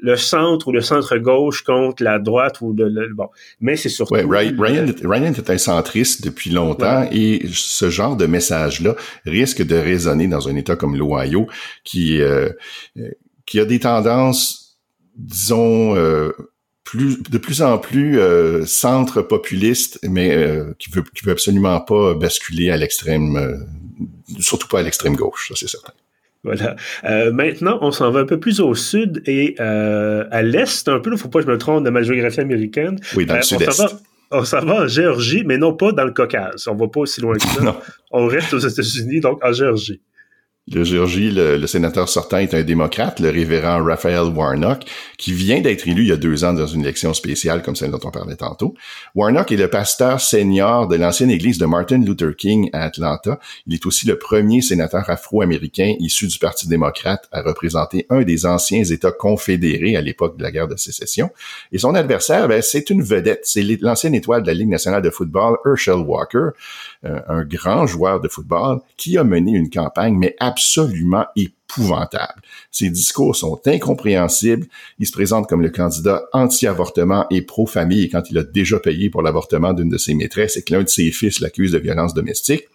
le 0.01 0.15
centre 0.15 0.69
ou 0.69 0.71
le 0.71 0.81
centre-gauche 0.81 1.63
contre 1.63 2.03
la 2.03 2.19
droite 2.19 2.61
ou 2.61 2.73
le, 2.73 3.13
bon. 3.13 3.27
Mais 3.59 3.75
c'est 3.75 3.89
surtout... 3.89 4.13
Ouais, 4.13 4.23
Ryan, 4.23 4.55
Ryan, 5.03 5.33
est 5.33 5.49
un 5.49 5.57
centriste 5.57 6.23
depuis 6.23 6.51
longtemps 6.51 7.07
et 7.11 7.45
ce 7.51 7.89
genre 7.89 8.15
de 8.15 8.25
message-là 8.25 8.95
risque 9.25 9.61
de 9.61 9.75
résonner 9.75 10.27
dans 10.27 10.47
un 10.47 10.55
État 10.55 10.77
comme 10.77 10.95
l'Ohio 10.95 11.47
qui, 11.83 12.21
euh, 12.21 12.49
qui 13.45 13.59
a 13.59 13.65
des 13.65 13.79
tendances, 13.79 14.79
disons... 15.15 15.95
Euh, 15.97 16.31
de 16.97 17.37
plus 17.37 17.61
en 17.61 17.77
plus 17.77 18.19
euh, 18.19 18.65
centre 18.65 19.21
populiste, 19.21 19.99
mais 20.03 20.35
euh, 20.35 20.73
qui 20.79 20.89
veut 20.91 21.03
qui 21.13 21.25
veut 21.25 21.31
absolument 21.31 21.79
pas 21.81 22.13
basculer 22.13 22.69
à 22.69 22.77
l'extrême, 22.77 23.35
euh, 23.37 23.57
surtout 24.39 24.67
pas 24.67 24.79
à 24.79 24.83
l'extrême 24.83 25.15
gauche, 25.15 25.49
ça 25.49 25.55
c'est 25.57 25.69
certain. 25.69 25.93
Voilà. 26.43 26.77
maintenant, 27.31 27.79
on 27.81 27.91
s'en 27.91 28.11
va 28.11 28.21
un 28.21 28.25
peu 28.25 28.39
plus 28.39 28.61
au 28.61 28.73
sud 28.73 29.21
et 29.25 29.59
à 29.59 30.41
l'est 30.41 30.87
un 30.87 30.99
peu. 30.99 31.11
Il 31.11 31.17
faut 31.17 31.27
pas 31.27 31.39
que 31.39 31.45
je 31.45 31.51
me 31.51 31.57
trompe 31.57 31.83
de 31.83 31.89
ma 31.89 32.01
géographie 32.01 32.39
américaine. 32.39 32.97
Oui, 33.15 33.25
dans 33.25 33.35
le 33.35 33.41
sud-est. 33.41 33.83
On 34.31 34.45
s'en 34.45 34.63
va 34.63 34.83
en 34.83 34.87
Géorgie, 34.87 35.43
mais 35.43 35.57
non 35.57 35.73
pas 35.73 35.91
dans 35.91 36.05
le 36.05 36.13
Caucase. 36.13 36.67
On 36.67 36.75
va 36.75 36.87
pas 36.87 36.99
aussi 36.99 37.19
loin 37.19 37.33
que 37.33 37.41
ça. 37.41 37.81
on 38.11 38.27
reste 38.27 38.53
aux 38.53 38.59
États-Unis, 38.59 39.21
donc 39.21 39.43
en 39.43 39.51
Géorgie 39.51 40.01
de 40.69 40.83
Géorgie, 40.83 41.31
le, 41.31 41.65
sénateur 41.65 42.07
sortant 42.07 42.37
est 42.37 42.53
un 42.53 42.61
démocrate, 42.61 43.19
le 43.19 43.29
révérend 43.31 43.83
Raphaël 43.83 44.31
Warnock, 44.35 44.83
qui 45.17 45.33
vient 45.33 45.61
d'être 45.61 45.87
élu 45.87 46.03
il 46.03 46.07
y 46.09 46.11
a 46.11 46.15
deux 46.15 46.43
ans 46.43 46.53
dans 46.53 46.67
une 46.67 46.81
élection 46.81 47.13
spéciale 47.15 47.63
comme 47.63 47.75
celle 47.75 47.89
dont 47.89 47.99
on 48.03 48.11
parlait 48.11 48.35
tantôt. 48.35 48.75
Warnock 49.15 49.51
est 49.51 49.57
le 49.57 49.67
pasteur 49.67 50.21
senior 50.21 50.87
de 50.87 50.95
l'ancienne 50.95 51.31
église 51.31 51.57
de 51.57 51.65
Martin 51.65 51.97
Luther 51.97 52.35
King 52.35 52.69
à 52.71 52.83
Atlanta. 52.83 53.39
Il 53.65 53.73
est 53.73 53.85
aussi 53.87 54.05
le 54.05 54.19
premier 54.19 54.61
sénateur 54.61 55.09
afro-américain 55.09 55.95
issu 55.99 56.27
du 56.27 56.37
Parti 56.37 56.67
démocrate 56.67 57.27
à 57.31 57.41
représenter 57.41 58.05
un 58.11 58.21
des 58.21 58.45
anciens 58.45 58.83
États 58.83 59.11
confédérés 59.11 59.95
à 59.95 60.01
l'époque 60.01 60.37
de 60.37 60.43
la 60.43 60.51
guerre 60.51 60.67
de 60.67 60.75
sécession. 60.75 61.31
Et 61.71 61.79
son 61.79 61.95
adversaire, 61.95 62.47
ben, 62.47 62.61
c'est 62.61 62.91
une 62.91 63.01
vedette. 63.01 63.41
C'est 63.43 63.63
l'ancienne 63.81 64.13
étoile 64.13 64.43
de 64.43 64.47
la 64.47 64.53
Ligue 64.53 64.69
nationale 64.69 65.01
de 65.01 65.09
football, 65.09 65.57
Herschel 65.65 65.95
Walker, 65.95 66.49
euh, 67.05 67.21
un 67.29 67.45
grand 67.45 67.87
joueur 67.87 68.19
de 68.19 68.27
football 68.27 68.81
qui 68.97 69.17
a 69.17 69.23
mené 69.23 69.51
une 69.51 69.69
campagne, 69.69 70.17
mais 70.17 70.35
absolument 70.41 71.25
épouvantable. 71.37 72.41
Ses 72.71 72.89
discours 72.89 73.37
sont 73.37 73.61
incompréhensibles. 73.65 74.67
Il 74.99 75.07
se 75.07 75.13
présente 75.13 75.47
comme 75.47 75.61
le 75.61 75.69
candidat 75.69 76.23
anti-avortement 76.33 77.25
et 77.29 77.41
pro-famille 77.41 78.09
quand 78.09 78.23
il 78.29 78.37
a 78.37 78.43
déjà 78.43 78.79
payé 78.79 79.09
pour 79.09 79.21
l'avortement 79.21 79.71
d'une 79.71 79.87
de 79.87 79.97
ses 79.97 80.13
maîtresses 80.13 80.57
et 80.57 80.63
que 80.63 80.73
l'un 80.73 80.83
de 80.83 80.89
ses 80.89 81.09
fils 81.11 81.39
l'accuse 81.39 81.71
de 81.71 81.77
violence 81.77 82.13
domestique. 82.13 82.65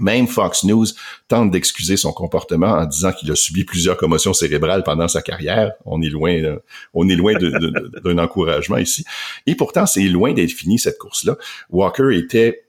Même 0.00 0.26
Fox 0.26 0.64
News 0.64 0.86
tente 1.28 1.50
d'excuser 1.50 1.96
son 1.96 2.12
comportement 2.12 2.72
en 2.72 2.84
disant 2.84 3.12
qu'il 3.12 3.30
a 3.30 3.36
subi 3.36 3.64
plusieurs 3.64 3.96
commotions 3.96 4.34
cérébrales 4.34 4.84
pendant 4.84 5.08
sa 5.08 5.22
carrière. 5.22 5.72
On 5.86 6.00
est 6.02 6.08
loin, 6.08 6.56
on 6.92 7.08
est 7.08 7.16
loin 7.16 7.34
d'un 7.34 8.18
encouragement 8.18 8.78
ici. 8.78 9.04
Et 9.46 9.54
pourtant, 9.54 9.84
c'est 9.86 10.04
loin 10.04 10.32
d'être 10.32 10.52
fini 10.52 10.78
cette 10.78 10.98
course-là. 10.98 11.36
Walker 11.70 12.16
était 12.16 12.64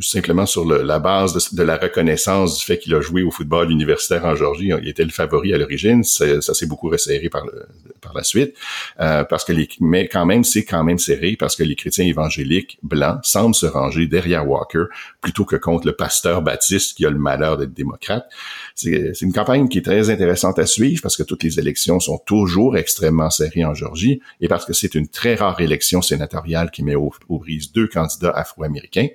simplement 0.00 0.46
sur 0.46 0.64
la 0.64 0.98
base 0.98 1.52
de, 1.52 1.62
la 1.62 1.76
reconnaissance 1.76 2.58
du 2.58 2.64
fait 2.64 2.78
qu'il 2.78 2.94
a 2.94 3.00
joué 3.00 3.22
au 3.22 3.30
football 3.30 3.70
universitaire 3.70 4.24
en 4.24 4.34
Georgie. 4.34 4.70
Il 4.82 4.88
était 4.88 5.04
le 5.04 5.10
favori 5.10 5.52
à 5.52 5.58
l'origine. 5.58 6.04
Ça, 6.04 6.40
s'est 6.40 6.66
beaucoup 6.66 6.88
resserré 6.88 7.28
par, 7.28 7.46
le, 7.46 7.66
par 8.00 8.14
la 8.14 8.22
suite. 8.22 8.54
Euh, 9.00 9.24
parce 9.24 9.44
que 9.44 9.52
les, 9.52 9.68
mais 9.80 10.08
quand 10.08 10.26
même, 10.26 10.44
c'est 10.44 10.64
quand 10.64 10.84
même 10.84 10.98
serré 10.98 11.36
parce 11.38 11.56
que 11.56 11.62
les 11.62 11.74
chrétiens 11.74 12.04
évangéliques 12.04 12.78
blancs 12.82 13.20
semblent 13.22 13.54
se 13.54 13.66
ranger 13.66 14.06
derrière 14.06 14.48
Walker 14.48 14.84
plutôt 15.20 15.44
que 15.44 15.56
contre 15.56 15.86
le 15.86 15.94
pasteur 15.94 16.42
baptiste 16.42 16.96
qui 16.96 17.06
a 17.06 17.10
le 17.10 17.18
malheur 17.18 17.56
d'être 17.56 17.74
démocrate. 17.74 18.26
C'est 18.74 19.20
une 19.20 19.32
campagne 19.32 19.68
qui 19.68 19.78
est 19.78 19.82
très 19.82 20.10
intéressante 20.10 20.58
à 20.58 20.66
suivre 20.66 21.00
parce 21.02 21.16
que 21.16 21.22
toutes 21.22 21.42
les 21.42 21.58
élections 21.58 22.00
sont 22.00 22.18
toujours 22.18 22.76
extrêmement 22.76 23.30
serrées 23.30 23.64
en 23.64 23.74
Georgie 23.74 24.20
et 24.40 24.48
parce 24.48 24.64
que 24.64 24.72
c'est 24.72 24.94
une 24.94 25.08
très 25.08 25.34
rare 25.34 25.60
élection 25.60 26.02
sénatoriale 26.02 26.70
qui 26.70 26.82
met 26.82 26.94
aux, 26.94 27.12
aux 27.28 27.44
deux 27.74 27.86
candidats 27.86 28.30
afro-américains 28.30 29.08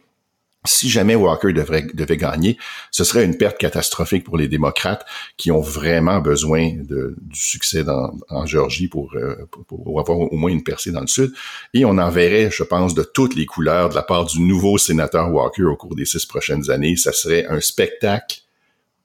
si 0.63 0.89
jamais 0.89 1.15
Walker 1.15 1.53
devait 1.53 2.17
gagner, 2.17 2.57
ce 2.91 3.03
serait 3.03 3.25
une 3.25 3.35
perte 3.35 3.57
catastrophique 3.57 4.23
pour 4.23 4.37
les 4.37 4.47
démocrates 4.47 5.05
qui 5.35 5.51
ont 5.51 5.61
vraiment 5.61 6.19
besoin 6.19 6.73
du 6.75 7.15
succès 7.33 7.83
en 8.29 8.45
Géorgie 8.45 8.87
pour, 8.87 9.15
euh, 9.15 9.35
pour, 9.67 9.99
avoir 9.99 10.19
au 10.19 10.35
moins 10.35 10.51
une 10.51 10.63
percée 10.63 10.91
dans 10.91 11.01
le 11.01 11.07
sud. 11.07 11.31
Et 11.73 11.83
on 11.83 11.97
en 11.97 12.09
verrait, 12.09 12.49
je 12.51 12.63
pense, 12.63 12.93
de 12.93 13.01
toutes 13.01 13.35
les 13.35 13.47
couleurs 13.47 13.89
de 13.89 13.95
la 13.95 14.03
part 14.03 14.25
du 14.25 14.39
nouveau 14.41 14.77
sénateur 14.77 15.33
Walker 15.33 15.63
au 15.63 15.75
cours 15.75 15.95
des 15.95 16.05
six 16.05 16.25
prochaines 16.27 16.69
années. 16.69 16.95
Ça 16.95 17.11
serait 17.11 17.45
un 17.47 17.59
spectacle 17.59 18.41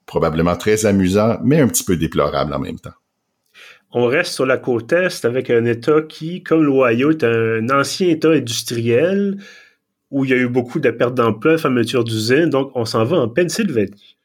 probablement 0.04 0.56
très 0.56 0.84
amusant, 0.84 1.38
mais 1.42 1.60
un 1.60 1.68
petit 1.68 1.84
peu 1.84 1.96
déplorable 1.96 2.52
en 2.52 2.58
même 2.58 2.78
temps. 2.78 2.94
On 3.92 4.06
reste 4.06 4.34
sur 4.34 4.44
la 4.44 4.58
côte 4.58 4.92
est 4.92 5.24
avec 5.24 5.48
un 5.48 5.64
État 5.64 6.02
qui, 6.06 6.42
comme 6.42 6.62
l'Ohio, 6.62 7.12
est 7.12 7.24
un 7.24 7.70
ancien 7.70 8.08
État 8.08 8.30
industriel 8.30 9.38
où 10.10 10.24
il 10.24 10.30
y 10.30 10.34
a 10.34 10.36
eu 10.36 10.48
beaucoup 10.48 10.80
de 10.80 10.90
pertes 10.90 11.14
d'emploi, 11.14 11.58
fermeture 11.58 12.04
d'usines. 12.04 12.50
Donc, 12.50 12.70
on 12.74 12.84
s'en 12.84 13.04
va 13.04 13.18
en 13.18 13.28
Pennsylvanie. 13.28 14.15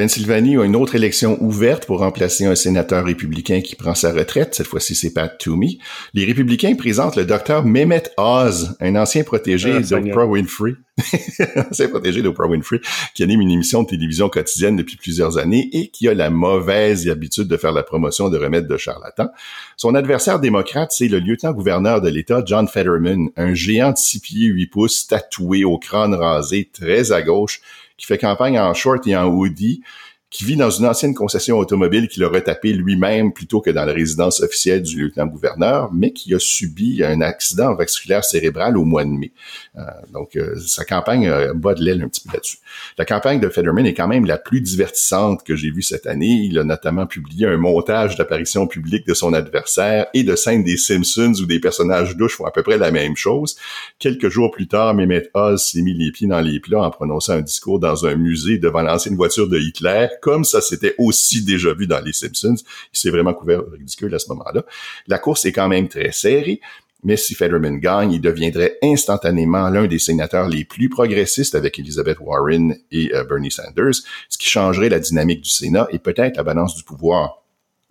Pennsylvanie 0.00 0.56
a 0.56 0.64
une 0.64 0.76
autre 0.76 0.94
élection 0.94 1.36
ouverte 1.42 1.84
pour 1.84 1.98
remplacer 1.98 2.46
un 2.46 2.54
sénateur 2.54 3.04
républicain 3.04 3.60
qui 3.60 3.76
prend 3.76 3.94
sa 3.94 4.10
retraite. 4.12 4.54
Cette 4.54 4.66
fois-ci, 4.66 4.94
c'est 4.94 5.12
Pat 5.12 5.36
Toomey. 5.38 5.76
Les 6.14 6.24
républicains 6.24 6.74
présentent 6.74 7.16
le 7.16 7.26
docteur 7.26 7.66
Mehmet 7.66 8.04
Oz, 8.16 8.78
un 8.80 8.96
ancien 8.96 9.24
protégé 9.24 9.74
ah, 9.76 9.80
d'Oprah 9.80 10.24
Winfrey. 10.24 10.76
ancien 11.70 11.88
protégé 11.88 12.22
d'Oprah 12.22 12.46
Winfrey, 12.46 12.80
qui 13.14 13.22
anime 13.22 13.42
une 13.42 13.50
émission 13.50 13.82
de 13.82 13.88
télévision 13.88 14.30
quotidienne 14.30 14.76
depuis 14.76 14.96
plusieurs 14.96 15.36
années 15.36 15.68
et 15.74 15.88
qui 15.88 16.08
a 16.08 16.14
la 16.14 16.30
mauvaise 16.30 17.06
habitude 17.06 17.48
de 17.48 17.58
faire 17.58 17.72
la 17.72 17.82
promotion 17.82 18.30
de 18.30 18.38
remèdes 18.38 18.68
de 18.68 18.78
charlatans. 18.78 19.28
Son 19.76 19.94
adversaire 19.94 20.40
démocrate, 20.40 20.92
c'est 20.92 21.08
le 21.08 21.18
lieutenant-gouverneur 21.18 22.00
de 22.00 22.08
l'État, 22.08 22.42
John 22.46 22.66
Fetterman, 22.68 23.28
un 23.36 23.52
géant 23.52 23.92
de 23.92 23.98
6 23.98 24.20
pieds 24.20 24.46
8 24.46 24.66
pouces, 24.68 25.06
tatoué, 25.08 25.64
au 25.64 25.76
crâne 25.76 26.14
rasé, 26.14 26.70
très 26.72 27.12
à 27.12 27.20
gauche, 27.20 27.60
qui 28.00 28.06
fait 28.06 28.18
campagne 28.18 28.58
en 28.58 28.72
short 28.72 29.06
et 29.06 29.14
en 29.14 29.26
hoodie, 29.26 29.82
qui 30.30 30.44
vit 30.44 30.56
dans 30.56 30.70
une 30.70 30.86
ancienne 30.86 31.12
concession 31.12 31.58
automobile 31.58 32.06
qu'il 32.06 32.22
a 32.22 32.28
retapé 32.28 32.72
lui-même 32.72 33.32
plutôt 33.32 33.60
que 33.60 33.70
dans 33.70 33.84
la 33.84 33.92
résidence 33.92 34.40
officielle 34.40 34.82
du 34.82 35.02
lieutenant-gouverneur, 35.02 35.90
mais 35.92 36.12
qui 36.12 36.32
a 36.34 36.38
subi 36.38 37.02
un 37.02 37.20
accident 37.20 37.74
vasculaire 37.74 38.24
cérébral 38.24 38.78
au 38.78 38.84
mois 38.84 39.04
de 39.04 39.10
mai. 39.10 39.32
Euh, 39.76 39.82
donc, 40.12 40.36
euh, 40.36 40.54
sa 40.64 40.84
campagne 40.84 41.26
euh, 41.26 41.52
bat 41.52 41.74
de 41.74 41.82
l'aile 41.82 42.02
un 42.02 42.08
petit 42.08 42.20
peu 42.20 42.32
là-dessus. 42.32 42.58
La 42.96 43.04
campagne 43.04 43.40
de 43.40 43.48
Federman 43.48 43.84
est 43.86 43.94
quand 43.94 44.06
même 44.06 44.24
la 44.24 44.38
plus 44.38 44.60
divertissante 44.60 45.42
que 45.42 45.56
j'ai 45.56 45.72
vue 45.72 45.82
cette 45.82 46.06
année. 46.06 46.44
Il 46.44 46.58
a 46.60 46.64
notamment 46.64 47.06
publié 47.06 47.48
un 47.48 47.56
montage 47.56 48.14
d'apparition 48.16 48.68
publique 48.68 49.08
de 49.08 49.14
son 49.14 49.32
adversaire 49.32 50.06
et 50.14 50.22
de 50.22 50.36
scènes 50.36 50.62
des 50.62 50.76
Simpsons 50.76 51.32
où 51.40 51.46
des 51.46 51.58
personnages 51.58 52.16
douches 52.16 52.36
font 52.36 52.46
à 52.46 52.52
peu 52.52 52.62
près 52.62 52.78
la 52.78 52.92
même 52.92 53.16
chose. 53.16 53.56
Quelques 53.98 54.28
jours 54.28 54.52
plus 54.52 54.68
tard, 54.68 54.94
Mehmet 54.94 55.28
Oz 55.34 55.70
s'est 55.72 55.82
mis 55.82 55.94
les 55.94 56.12
pieds 56.12 56.28
dans 56.28 56.40
les 56.40 56.60
plats 56.60 56.82
en 56.82 56.90
prononçant 56.90 57.32
un 57.32 57.40
discours 57.40 57.80
dans 57.80 58.06
un 58.06 58.14
musée 58.14 58.58
devant 58.58 58.82
l'ancienne 58.82 59.16
voiture 59.16 59.48
de 59.48 59.58
Hitler 59.58 60.06
comme 60.20 60.44
ça 60.44 60.60
s'était 60.60 60.94
aussi 60.98 61.44
déjà 61.44 61.74
vu 61.74 61.86
dans 61.86 62.00
les 62.00 62.12
Simpsons. 62.12 62.56
Il 62.92 62.98
s'est 62.98 63.10
vraiment 63.10 63.34
couvert 63.34 63.62
ridicule 63.70 64.14
à 64.14 64.18
ce 64.18 64.28
moment-là. 64.30 64.64
La 65.06 65.18
course 65.18 65.44
est 65.44 65.52
quand 65.52 65.68
même 65.68 65.88
très 65.88 66.12
serrée. 66.12 66.60
Mais 67.02 67.16
si 67.16 67.34
Fetterman 67.34 67.78
gagne, 67.78 68.12
il 68.12 68.20
deviendrait 68.20 68.78
instantanément 68.82 69.70
l'un 69.70 69.86
des 69.86 69.98
sénateurs 69.98 70.48
les 70.48 70.64
plus 70.64 70.88
progressistes 70.88 71.54
avec 71.54 71.78
Elizabeth 71.78 72.18
Warren 72.20 72.76
et 72.90 73.14
euh, 73.14 73.24
Bernie 73.24 73.50
Sanders, 73.50 74.02
ce 74.28 74.38
qui 74.38 74.48
changerait 74.48 74.90
la 74.90 74.98
dynamique 74.98 75.40
du 75.40 75.48
Sénat 75.48 75.88
et 75.92 75.98
peut-être 75.98 76.36
la 76.36 76.42
balance 76.42 76.76
du 76.76 76.82
pouvoir. 76.82 77.38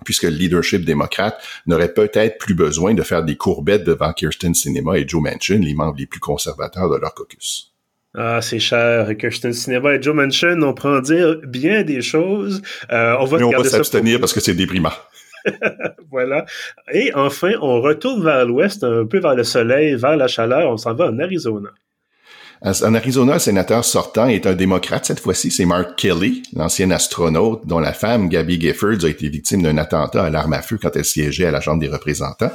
puisque 0.05 0.23
le 0.23 0.29
leadership 0.29 0.85
démocrate 0.85 1.43
n'aurait 1.65 1.93
peut-être 1.93 2.37
plus 2.37 2.53
besoin 2.53 2.93
de 2.93 3.03
faire 3.03 3.23
des 3.23 3.35
courbettes 3.35 3.83
devant 3.83 4.13
Kirsten 4.13 4.53
Sinema 4.53 4.97
et 4.97 5.05
Joe 5.05 5.21
Manchin, 5.21 5.57
les 5.57 5.73
membres 5.73 5.97
les 5.97 6.05
plus 6.05 6.21
conservateurs 6.21 6.89
de 6.89 6.95
leur 6.95 7.13
caucus. 7.13 7.68
Ah, 8.15 8.41
c'est 8.41 8.59
cher. 8.59 9.15
Kirsten 9.17 9.53
Sinema 9.53 9.95
et 9.95 10.01
Joe 10.01 10.15
Manchin, 10.15 10.61
on 10.61 10.73
prend 10.73 10.99
dire 10.99 11.37
bien 11.43 11.83
des 11.83 12.01
choses. 12.01 12.61
Euh, 12.91 13.15
on 13.19 13.25
va, 13.25 13.37
Mais 13.37 13.43
on 13.43 13.51
va 13.51 13.63
s'abstenir 13.63 14.19
parce 14.19 14.33
que 14.33 14.39
c'est 14.39 14.55
déprimant. 14.55 14.93
voilà. 16.11 16.45
Et 16.91 17.11
enfin, 17.13 17.51
on 17.61 17.81
retourne 17.81 18.23
vers 18.23 18.45
l'ouest, 18.45 18.83
un 18.83 19.05
peu 19.05 19.19
vers 19.19 19.35
le 19.35 19.43
soleil, 19.43 19.95
vers 19.95 20.17
la 20.17 20.27
chaleur. 20.27 20.71
On 20.71 20.77
s'en 20.77 20.93
va 20.93 21.07
en 21.07 21.19
Arizona. 21.19 21.69
En 22.61 22.93
Arizona, 22.93 23.33
le 23.33 23.39
sénateur 23.39 23.85
sortant 23.85 24.27
est 24.27 24.45
un 24.45 24.53
démocrate 24.53 25.05
cette 25.05 25.21
fois-ci, 25.21 25.49
c'est 25.49 25.63
Mark 25.63 25.95
Kelly, 25.95 26.43
l'ancien 26.53 26.91
astronaute 26.91 27.65
dont 27.65 27.79
la 27.79 27.93
femme, 27.93 28.27
Gabby 28.27 28.59
Giffords, 28.59 29.05
a 29.05 29.07
été 29.07 29.29
victime 29.29 29.61
d'un 29.61 29.77
attentat 29.77 30.25
à 30.25 30.29
l'arme 30.29 30.51
à 30.51 30.61
feu 30.61 30.77
quand 30.81 30.93
elle 30.93 31.05
siégeait 31.05 31.45
à 31.45 31.51
la 31.51 31.61
Chambre 31.61 31.79
des 31.79 31.87
représentants. 31.87 32.51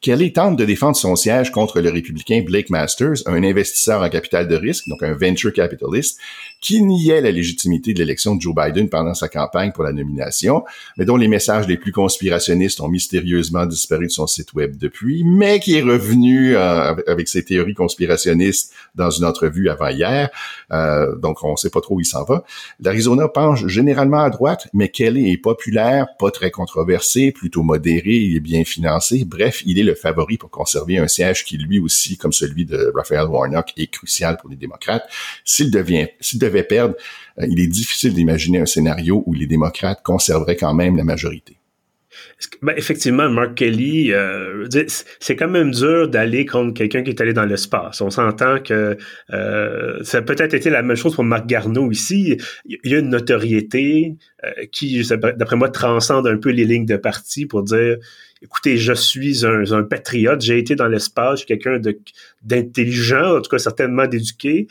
Kelly 0.00 0.32
tente 0.32 0.56
de 0.56 0.64
défendre 0.64 0.96
son 0.96 1.16
siège 1.16 1.50
contre 1.50 1.80
le 1.80 1.90
républicain 1.90 2.42
Blake 2.46 2.70
Masters, 2.70 3.16
un 3.26 3.42
investisseur 3.42 4.00
en 4.00 4.08
capital 4.08 4.46
de 4.46 4.54
risque, 4.54 4.88
donc 4.88 5.02
un 5.02 5.12
venture 5.12 5.52
capitalist, 5.52 6.18
qui 6.60 6.82
niait 6.82 7.20
la 7.20 7.32
légitimité 7.32 7.94
de 7.94 7.98
l'élection 7.98 8.36
de 8.36 8.40
Joe 8.40 8.54
Biden 8.54 8.88
pendant 8.88 9.14
sa 9.14 9.28
campagne 9.28 9.72
pour 9.72 9.82
la 9.82 9.92
nomination, 9.92 10.64
mais 10.96 11.04
dont 11.04 11.16
les 11.16 11.26
messages 11.26 11.66
les 11.66 11.76
plus 11.76 11.90
conspirationnistes 11.90 12.80
ont 12.80 12.88
mystérieusement 12.88 13.66
disparu 13.66 14.06
de 14.06 14.12
son 14.12 14.28
site 14.28 14.52
web 14.54 14.76
depuis, 14.76 15.24
mais 15.24 15.58
qui 15.58 15.76
est 15.76 15.82
revenu 15.82 16.56
euh, 16.56 16.94
avec 17.08 17.26
ses 17.26 17.44
théories 17.44 17.74
conspirationnistes 17.74 18.72
dans 18.94 19.10
une 19.10 19.24
entrevue 19.24 19.68
avant 19.68 19.88
hier. 19.88 20.30
Euh, 20.70 21.16
donc, 21.16 21.42
on 21.42 21.52
ne 21.52 21.56
sait 21.56 21.70
pas 21.70 21.80
trop 21.80 21.96
où 21.96 22.00
il 22.00 22.06
s'en 22.06 22.24
va. 22.24 22.44
L'Arizona 22.80 23.28
penche 23.28 23.66
généralement 23.66 24.22
à 24.22 24.30
droite, 24.30 24.68
mais 24.72 24.88
Kelly 24.88 25.32
est 25.32 25.38
populaire, 25.38 26.06
pas 26.20 26.30
très 26.30 26.52
controversé, 26.52 27.32
plutôt 27.32 27.64
modéré, 27.64 28.14
il 28.14 28.36
est 28.36 28.40
bien 28.40 28.64
financé. 28.64 29.24
Bref, 29.24 29.62
il 29.66 29.78
est 29.78 29.87
le 29.88 29.94
favori 29.94 30.38
pour 30.38 30.50
conserver 30.50 30.98
un 30.98 31.08
siège 31.08 31.44
qui, 31.44 31.56
lui 31.56 31.78
aussi, 31.78 32.16
comme 32.16 32.32
celui 32.32 32.64
de 32.64 32.92
Raphael 32.94 33.26
Warnock, 33.26 33.72
est 33.76 33.88
crucial 33.88 34.36
pour 34.36 34.50
les 34.50 34.56
démocrates. 34.56 35.08
S'il 35.44 35.70
devient, 35.70 36.08
s'il 36.20 36.38
devait 36.38 36.62
perdre, 36.62 36.94
euh, 37.40 37.46
il 37.48 37.60
est 37.60 37.66
difficile 37.66 38.14
d'imaginer 38.14 38.58
un 38.58 38.66
scénario 38.66 39.22
où 39.26 39.34
les 39.34 39.46
démocrates 39.46 40.02
conserveraient 40.02 40.56
quand 40.56 40.74
même 40.74 40.96
la 40.96 41.04
majorité. 41.04 41.56
Ben, 42.62 42.74
effectivement, 42.76 43.28
Mark 43.28 43.56
Kelly, 43.56 44.12
euh, 44.12 44.68
c'est 45.18 45.34
quand 45.34 45.48
même 45.48 45.72
dur 45.72 46.08
d'aller 46.08 46.46
contre 46.46 46.72
quelqu'un 46.74 47.02
qui 47.02 47.10
est 47.10 47.20
allé 47.20 47.32
dans 47.32 47.44
l'espace. 47.44 48.00
On 48.00 48.10
s'entend 48.10 48.60
que 48.60 48.96
euh, 49.32 49.98
ça 50.04 50.18
a 50.18 50.22
peut-être 50.22 50.54
été 50.54 50.70
la 50.70 50.82
même 50.82 50.96
chose 50.96 51.14
pour 51.14 51.24
Marc 51.24 51.46
Garneau 51.46 51.90
ici. 51.90 52.36
Il 52.64 52.78
y 52.84 52.94
a 52.94 52.98
une 52.98 53.08
notoriété 53.08 54.16
euh, 54.44 54.50
qui, 54.70 55.02
d'après 55.08 55.56
moi, 55.56 55.68
transcende 55.68 56.28
un 56.28 56.36
peu 56.36 56.50
les 56.50 56.64
lignes 56.64 56.86
de 56.86 56.96
parti 56.96 57.46
pour 57.46 57.64
dire 57.64 57.96
écoutez, 58.40 58.76
je 58.76 58.92
suis 58.92 59.44
un, 59.44 59.82
patriote, 59.82 60.40
j'ai 60.40 60.58
été 60.58 60.76
dans 60.76 60.86
l'espace, 60.86 61.40
je 61.40 61.46
suis 61.46 61.46
quelqu'un 61.46 61.80
d'intelligent, 62.42 63.38
en 63.38 63.40
tout 63.40 63.50
cas 63.50 63.58
certainement 63.58 64.06
d'éduqué. 64.06 64.68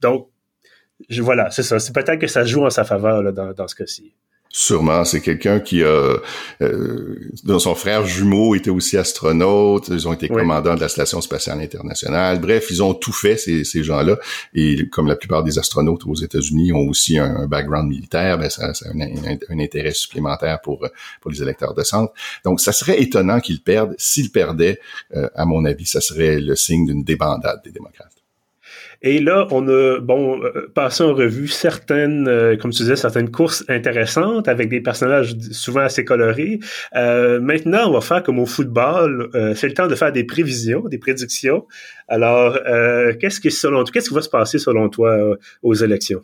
donc, 0.00 0.28
voilà, 1.20 1.50
c'est 1.50 1.62
ça. 1.62 1.78
C'est 1.78 1.94
peut-être 1.94 2.18
que 2.18 2.26
ça 2.26 2.44
joue 2.44 2.64
en 2.64 2.70
sa 2.70 2.84
faveur 2.84 3.32
dans, 3.32 3.52
dans 3.52 3.68
ce 3.68 3.76
cas-ci. 3.76 4.14
Sûrement, 4.54 5.04
c'est 5.04 5.22
quelqu'un 5.22 5.60
qui 5.60 5.82
a, 5.82 6.16
euh, 6.60 7.30
dont 7.44 7.58
son 7.58 7.74
frère 7.74 8.04
jumeau 8.06 8.54
était 8.54 8.70
aussi 8.70 8.98
astronaute. 8.98 9.88
Ils 9.88 10.06
ont 10.06 10.12
été 10.12 10.28
commandants 10.28 10.74
de 10.74 10.80
la 10.80 10.88
station 10.88 11.20
spatiale 11.22 11.60
internationale. 11.60 12.38
Bref, 12.38 12.66
ils 12.70 12.82
ont 12.82 12.92
tout 12.92 13.12
fait 13.12 13.38
ces, 13.38 13.64
ces 13.64 13.82
gens-là. 13.82 14.18
Et 14.54 14.88
comme 14.90 15.06
la 15.06 15.16
plupart 15.16 15.42
des 15.42 15.58
astronautes 15.58 16.04
aux 16.06 16.14
États-Unis 16.14 16.72
ont 16.72 16.86
aussi 16.88 17.18
un, 17.18 17.46
background 17.46 17.88
militaire, 17.88 18.38
ben 18.38 18.50
ça, 18.50 18.74
ça 18.74 18.88
a 18.88 18.92
un, 18.92 19.00
un, 19.00 19.58
intérêt 19.58 19.92
supplémentaire 19.92 20.60
pour 20.60 20.86
pour 21.20 21.30
les 21.30 21.42
électeurs 21.42 21.74
de 21.74 21.82
centre. 21.82 22.12
Donc, 22.44 22.60
ça 22.60 22.72
serait 22.72 23.00
étonnant 23.00 23.40
qu'ils 23.40 23.62
perdent. 23.62 23.94
S'ils 23.98 24.30
perdaient, 24.30 24.78
euh, 25.16 25.28
à 25.34 25.44
mon 25.44 25.64
avis, 25.64 25.86
ça 25.86 26.00
serait 26.00 26.40
le 26.40 26.56
signe 26.56 26.86
d'une 26.86 27.04
débandade 27.04 27.62
des 27.64 27.70
démocrates. 27.70 28.21
Et 29.04 29.18
là, 29.18 29.48
on 29.50 29.66
a 29.68 29.98
bon 29.98 30.40
euh, 30.42 30.70
passé 30.74 31.02
en 31.02 31.12
revue 31.12 31.48
certaines, 31.48 32.28
euh, 32.28 32.56
comme 32.56 32.70
tu 32.70 32.82
disais, 32.82 32.94
certaines 32.94 33.32
courses 33.32 33.64
intéressantes 33.68 34.46
avec 34.46 34.68
des 34.68 34.80
personnages 34.80 35.36
souvent 35.50 35.80
assez 35.80 36.04
colorés. 36.04 36.60
Euh, 36.94 37.40
maintenant, 37.40 37.88
on 37.88 37.92
va 37.94 38.00
faire 38.00 38.22
comme 38.22 38.38
au 38.38 38.46
football. 38.46 39.30
c'est 39.56 39.66
le 39.66 39.74
temps 39.74 39.88
de 39.88 39.94
faire 39.96 40.12
des 40.12 40.24
prévisions, 40.24 40.82
des 40.88 40.98
prédictions. 40.98 41.66
Alors, 42.06 42.58
qu'est-ce 43.18 43.40
qui 43.40 43.50
selon 43.50 43.84
qu'est-ce 43.84 44.08
qui 44.08 44.14
va 44.14 44.22
se 44.22 44.28
passer 44.28 44.58
selon 44.58 44.88
toi 44.88 45.36
aux 45.62 45.74
élections? 45.74 46.22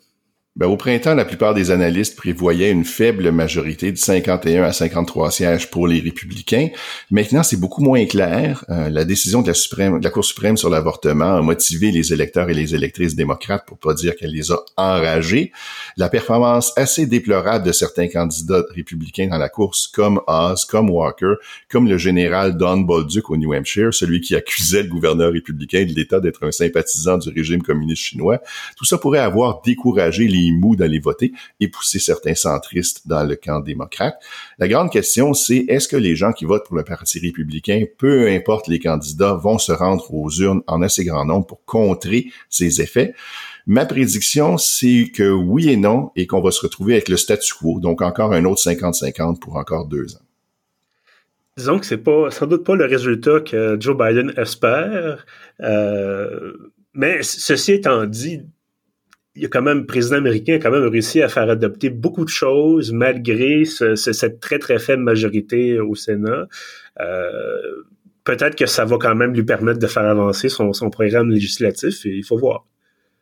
Ben, 0.59 0.67
au 0.67 0.77
printemps, 0.77 1.15
la 1.15 1.25
plupart 1.25 1.55
des 1.55 1.71
analystes 1.71 2.17
prévoyaient 2.17 2.73
une 2.73 2.85
faible 2.85 3.31
majorité 3.31 3.93
de 3.93 3.97
51 3.97 4.65
à 4.65 4.73
53 4.73 5.31
sièges 5.31 5.71
pour 5.71 5.87
les 5.87 6.01
républicains. 6.01 6.71
Maintenant, 7.13 7.45
c'est 7.45 7.61
beaucoup 7.61 7.81
moins 7.81 8.05
clair. 8.07 8.65
Euh, 8.69 8.91
la 8.91 9.05
décision 9.05 9.41
de 9.41 9.47
la, 9.47 9.55
Suprême, 9.55 10.01
de 10.01 10.05
la 10.05 10.11
Cour 10.11 10.25
suprême 10.25 10.57
sur 10.57 10.69
l'avortement 10.69 11.37
a 11.37 11.43
motivé 11.43 11.93
les 11.93 12.13
électeurs 12.13 12.51
et 12.51 12.55
les 12.55 12.75
électrices 12.75 13.15
démocrates, 13.15 13.67
pour 13.69 13.79
pas 13.79 13.95
dire 13.95 14.17
qu'elle 14.17 14.33
les 14.33 14.51
a 14.51 14.57
enragés. 14.77 15.53
La 15.97 16.09
performance 16.09 16.73
assez 16.77 17.07
déplorable 17.07 17.65
de 17.65 17.71
certains 17.71 18.09
candidats 18.09 18.65
républicains 18.75 19.29
dans 19.29 19.39
la 19.39 19.49
course, 19.49 19.87
comme 19.87 20.21
Oz, 20.27 20.65
comme 20.65 20.91
Walker, 20.91 21.35
comme 21.71 21.87
le 21.87 21.99
général 21.99 22.57
Don 22.57 22.79
Bolduc 22.79 23.31
au 23.31 23.37
New 23.37 23.55
Hampshire, 23.55 23.95
celui 23.95 24.21
qui 24.21 24.35
accusait 24.35 24.83
le 24.83 24.89
gouverneur 24.89 25.33
républicain 25.33 25.85
de 25.85 25.93
l'État 25.93 26.19
d'être 26.19 26.45
un 26.45 26.51
sympathisant 26.51 27.19
du 27.19 27.29
régime 27.29 27.63
communiste 27.63 28.03
chinois, 28.03 28.41
tout 28.77 28.85
ça 28.85 28.99
pourrait 28.99 29.21
avoir 29.21 29.63
découragé 29.63 30.27
les 30.27 30.48
mou 30.53 30.77
d'aller 30.77 30.99
voter 30.99 31.33
et 31.61 31.69
pousser 31.69 31.99
certains 31.99 32.35
centristes 32.35 33.07
dans 33.07 33.25
le 33.25 33.37
camp 33.37 33.61
démocrate. 33.61 34.17
La 34.59 34.69
grande 34.69 34.91
question, 34.91 35.35
c'est 35.35 35.65
est-ce 35.69 35.89
que 35.89 35.97
les 35.97 36.17
gens 36.17 36.33
qui 36.33 36.45
votent 36.45 36.67
pour 36.67 36.77
le 36.77 36.85
Parti 36.85 37.19
républicain, 37.19 37.85
peu 37.99 38.29
importe 38.29 38.69
les 38.69 38.79
candidats, 38.79 39.35
vont 39.35 39.59
se 39.59 39.73
rendre 39.73 40.13
aux 40.13 40.31
urnes 40.31 40.63
en 40.67 40.83
assez 40.83 41.05
grand 41.05 41.25
nombre 41.25 41.47
pour 41.47 41.65
contrer 41.65 42.27
ces 42.49 42.81
effets? 42.81 43.15
Ma 43.67 43.85
prédiction, 43.85 44.57
c'est 44.57 45.11
que 45.15 45.31
oui 45.31 45.69
et 45.69 45.77
non, 45.77 46.11
et 46.17 46.27
qu'on 46.27 46.41
va 46.41 46.51
se 46.51 46.63
retrouver 46.63 46.95
avec 46.95 47.11
le 47.11 47.19
statu 47.19 47.53
quo, 47.53 47.81
donc 47.81 48.01
encore 48.01 48.33
un 48.33 48.47
autre 48.47 48.63
50-50 48.63 49.39
pour 49.39 49.57
encore 49.57 49.87
deux 49.87 50.15
ans. 50.17 50.23
Disons 51.59 51.79
que 51.79 51.87
c'est 51.87 51.99
pas 51.99 52.31
sans 52.31 52.47
doute 52.47 52.65
pas 52.65 52.77
le 52.77 52.87
résultat 52.87 53.41
que 53.41 53.77
Joe 53.81 53.97
Biden 53.99 54.33
espère, 54.37 55.27
euh, 55.61 56.53
mais 56.95 57.23
ceci 57.23 57.73
étant 57.73 58.07
dit, 58.07 58.43
il 59.39 59.43
y 59.43 59.45
a 59.45 59.49
quand 59.49 59.63
même, 59.63 59.79
le 59.79 59.87
président 59.87 60.17
américain 60.17 60.55
a 60.55 60.59
quand 60.59 60.73
même 60.73 60.89
réussi 60.89 61.23
à 61.23 61.29
faire 61.29 61.49
adopter 61.49 61.91
beaucoup 61.91 62.25
de 62.25 62.29
choses 62.29 62.93
malgré 62.93 63.65
cette 63.65 64.41
très, 64.41 64.59
très 64.59 64.81
faible 64.81 65.05
majorité 65.05 65.79
au 65.79 65.95
Sénat. 65.95 66.49
Euh, 67.01 67.85
peut-être 68.25 68.57
que 68.57 68.67
ça 68.67 68.85
va 68.85 68.97
quand 68.99 69.15
même 69.15 69.33
lui 69.33 69.45
permettre 69.45 69.79
de 69.79 69.87
faire 69.87 70.07
avancer 70.07 70.49
son, 70.49 70.73
programme 70.91 71.31
législatif 71.31 72.05
et 72.05 72.17
il 72.17 72.25
faut 72.25 72.37
voir. 72.37 72.67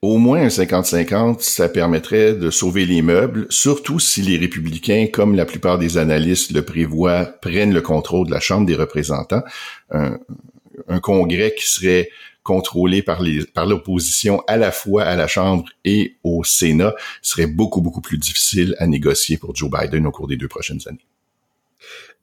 Au 0.00 0.16
moins 0.16 0.40
un 0.40 0.48
50-50, 0.48 1.40
ça 1.40 1.68
permettrait 1.68 2.32
de 2.32 2.48
sauver 2.48 2.86
les 2.86 3.02
meubles, 3.02 3.46
surtout 3.50 3.98
si 3.98 4.22
les 4.22 4.38
républicains, 4.38 5.08
comme 5.12 5.36
la 5.36 5.44
plupart 5.44 5.78
des 5.78 5.98
analystes 5.98 6.50
le 6.52 6.62
prévoient, 6.62 7.26
prennent 7.42 7.74
le 7.74 7.82
contrôle 7.82 8.26
de 8.26 8.32
la 8.32 8.40
Chambre 8.40 8.64
des 8.66 8.74
représentants. 8.74 9.42
un 9.90 11.00
congrès 11.00 11.54
qui 11.54 11.68
serait 11.68 12.08
contrôlé 12.46 13.02
par 13.02 13.20
les 13.20 13.44
par 13.44 13.66
l'opposition 13.66 14.40
à 14.46 14.56
la 14.56 14.70
fois 14.70 15.02
à 15.02 15.16
la 15.16 15.26
Chambre 15.26 15.68
et 15.84 16.16
au 16.22 16.44
Sénat 16.44 16.94
serait 17.20 17.48
beaucoup 17.48 17.80
beaucoup 17.80 18.00
plus 18.00 18.18
difficile 18.18 18.76
à 18.78 18.86
négocier 18.86 19.36
pour 19.36 19.54
Joe 19.56 19.68
Biden 19.68 20.06
au 20.06 20.12
cours 20.12 20.28
des 20.28 20.36
deux 20.36 20.46
prochaines 20.46 20.80
années. 20.86 21.04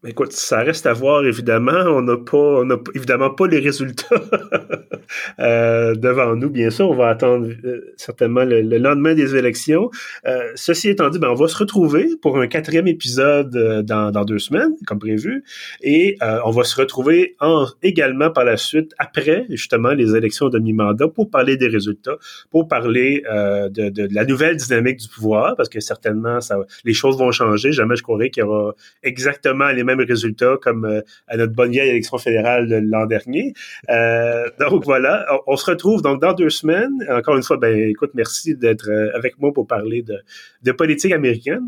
Écoute, 0.06 0.34
ça 0.34 0.60
reste 0.64 0.86
à 0.86 0.92
voir, 0.92 1.26
évidemment. 1.26 1.72
On 1.88 2.02
n'a 2.02 2.18
pas, 2.18 2.38
on 2.38 2.66
n'a 2.66 2.76
évidemment 2.94 3.30
pas 3.30 3.48
les 3.48 3.60
résultats 3.60 4.22
euh, 5.40 5.96
devant 5.96 6.36
nous, 6.36 6.50
bien 6.50 6.70
sûr. 6.72 6.90
On 6.90 6.96
va 6.96 7.08
attendre 7.08 7.48
euh, 7.64 7.94
certainement 7.96 8.44
le, 8.44 8.62
lendemain 8.80 9.14
des 9.14 9.38
élections. 9.38 9.90
Euh, 10.28 10.52
ceci 10.56 10.90
étant 10.90 11.10
dit, 11.10 11.20
ben, 11.20 11.30
on 11.30 11.36
va 11.36 11.48
se 11.48 11.56
retrouver 11.56 12.10
pour 12.22 12.38
un 12.38 12.48
quatrième 12.48 12.88
épisode 12.88 13.52
dans, 13.86 14.12
dans 14.12 14.26
deux 14.26 14.40
semaines, 14.40 14.74
comme 14.86 15.00
prévu. 15.00 15.46
Et 15.82 16.18
on 16.22 16.52
va 16.52 16.66
se 16.66 16.76
retrouver 16.76 17.38
en, 17.40 17.68
également 17.82 18.30
par 18.30 18.44
la 18.44 18.58
suite, 18.58 18.94
après 18.98 19.46
justement 19.50 19.92
les 19.92 20.18
élections 20.18 20.50
de 20.50 20.60
mi-mandat, 20.60 21.08
pour 21.08 21.30
parler 21.30 21.56
des 21.56 21.68
résultats, 21.68 22.18
pour 22.52 22.68
parler 22.68 23.24
de, 23.30 23.90
de, 23.90 24.08
la 24.12 24.26
nouvelle 24.26 24.58
dynamique 24.58 24.98
du 24.98 25.08
pouvoir, 25.08 25.56
parce 25.56 25.70
que 25.70 25.80
certainement, 25.80 26.42
ça, 26.42 26.58
les 26.84 26.94
choses 26.94 27.18
vont 27.18 27.32
changer. 27.32 27.72
Jamais 27.72 27.96
je 27.96 28.04
croirais 28.04 28.30
qu'il 28.30 28.44
y 28.44 28.46
aura 28.46 28.76
exactement 29.02 29.70
les 29.70 29.84
mêmes 29.84 29.93
résultats 30.02 30.58
comme 30.62 30.86
euh, 30.86 31.02
à 31.28 31.38
notre 31.38 31.54
bonne 31.54 31.72
vieille 31.72 31.90
élection 31.90 32.18
fédérale 32.18 32.68
de 32.68 32.76
l'an 32.84 33.06
dernier. 33.06 33.54
Euh, 33.90 34.46
donc 34.60 34.84
voilà, 34.86 35.26
on, 35.48 35.56
se 35.56 35.70
retrouve 35.70 36.02
donc 36.02 36.22
dans 36.22 36.34
deux 36.34 36.50
semaines. 36.50 36.94
Encore 37.10 37.36
une 37.36 37.44
fois, 37.44 37.58
ben 37.58 37.90
écoute, 37.90 38.12
merci 38.14 38.56
d'être 38.56 38.90
euh, 38.90 39.16
avec 39.16 39.40
moi 39.40 39.54
pour 39.54 39.68
parler 39.68 40.04
de 40.64 40.72
politique 40.72 41.12
américaine. 41.12 41.64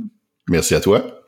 Merci 0.49 0.75
à 0.75 0.79
toi. 0.79 1.24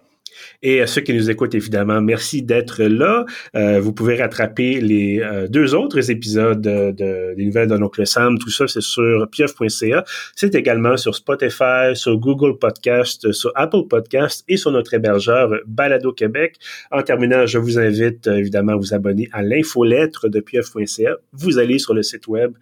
Et 0.61 0.81
à 0.81 0.87
ceux 0.87 1.01
qui 1.01 1.13
nous 1.13 1.29
écoutent, 1.29 1.55
évidemment, 1.55 2.01
merci 2.01 2.41
d'être 2.41 2.83
là. 2.83 3.25
Euh, 3.55 3.79
vous 3.79 3.93
pouvez 3.93 4.15
rattraper 4.15 4.79
les 4.81 5.19
euh, 5.21 5.47
deux 5.47 5.75
autres 5.75 6.09
épisodes 6.09 6.61
de, 6.61 7.33
des 7.35 7.45
nouvelles 7.45 7.67
de 7.67 7.75
l'oncle 7.75 8.05
Sam. 8.05 8.37
Tout 8.37 8.49
ça, 8.49 8.67
c'est 8.67 8.81
sur 8.81 9.27
pieuf.ca. 9.29 10.03
C'est 10.35 10.55
également 10.55 10.97
sur 10.97 11.15
Spotify, 11.15 11.95
sur 11.95 12.17
Google 12.17 12.57
Podcast, 12.57 13.31
sur 13.31 13.51
Apple 13.55 13.87
Podcast 13.89 14.43
et 14.47 14.57
sur 14.57 14.71
notre 14.71 14.93
hébergeur 14.93 15.51
Balado 15.65 16.11
Québec. 16.13 16.55
En 16.91 17.01
terminant, 17.01 17.45
je 17.45 17.57
vous 17.57 17.79
invite 17.79 18.27
évidemment 18.27 18.73
à 18.73 18.77
vous 18.77 18.93
abonner 18.93 19.29
à 19.31 19.43
l'infolettre 19.43 20.29
de 20.29 20.39
pieuf.ca. 20.39 21.17
Vous 21.33 21.59
allez 21.59 21.79
sur 21.79 21.93
le 21.93 22.03
site 22.03 22.27
web 22.27 22.53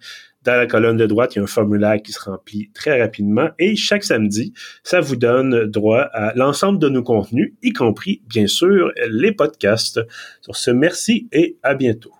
dans 0.46 0.56
la 0.56 0.66
colonne 0.66 0.96
de 0.96 1.06
droite, 1.06 1.34
il 1.34 1.38
y 1.38 1.40
a 1.40 1.44
un 1.44 1.48
formulaire 1.48 2.00
qui 2.02 2.12
se 2.12 2.20
remplit 2.20 2.70
très 2.72 3.00
rapidement 3.00 3.50
et 3.58 3.74
chaque 3.76 4.04
samedi, 4.04 4.52
ça 4.84 5.00
vous 5.00 5.16
donne 5.16 5.66
droit 5.66 6.08
à 6.12 6.32
l'ensemble 6.34 6.78
de 6.78 6.88
nos 6.88 7.02
contenus, 7.02 7.54
y 7.62 7.72
compris, 7.72 8.22
bien 8.28 8.46
sûr, 8.46 8.92
les 9.10 9.32
podcasts. 9.32 10.00
Sur 10.40 10.56
ce, 10.56 10.70
merci 10.70 11.28
et 11.32 11.58
à 11.62 11.74
bientôt. 11.74 12.12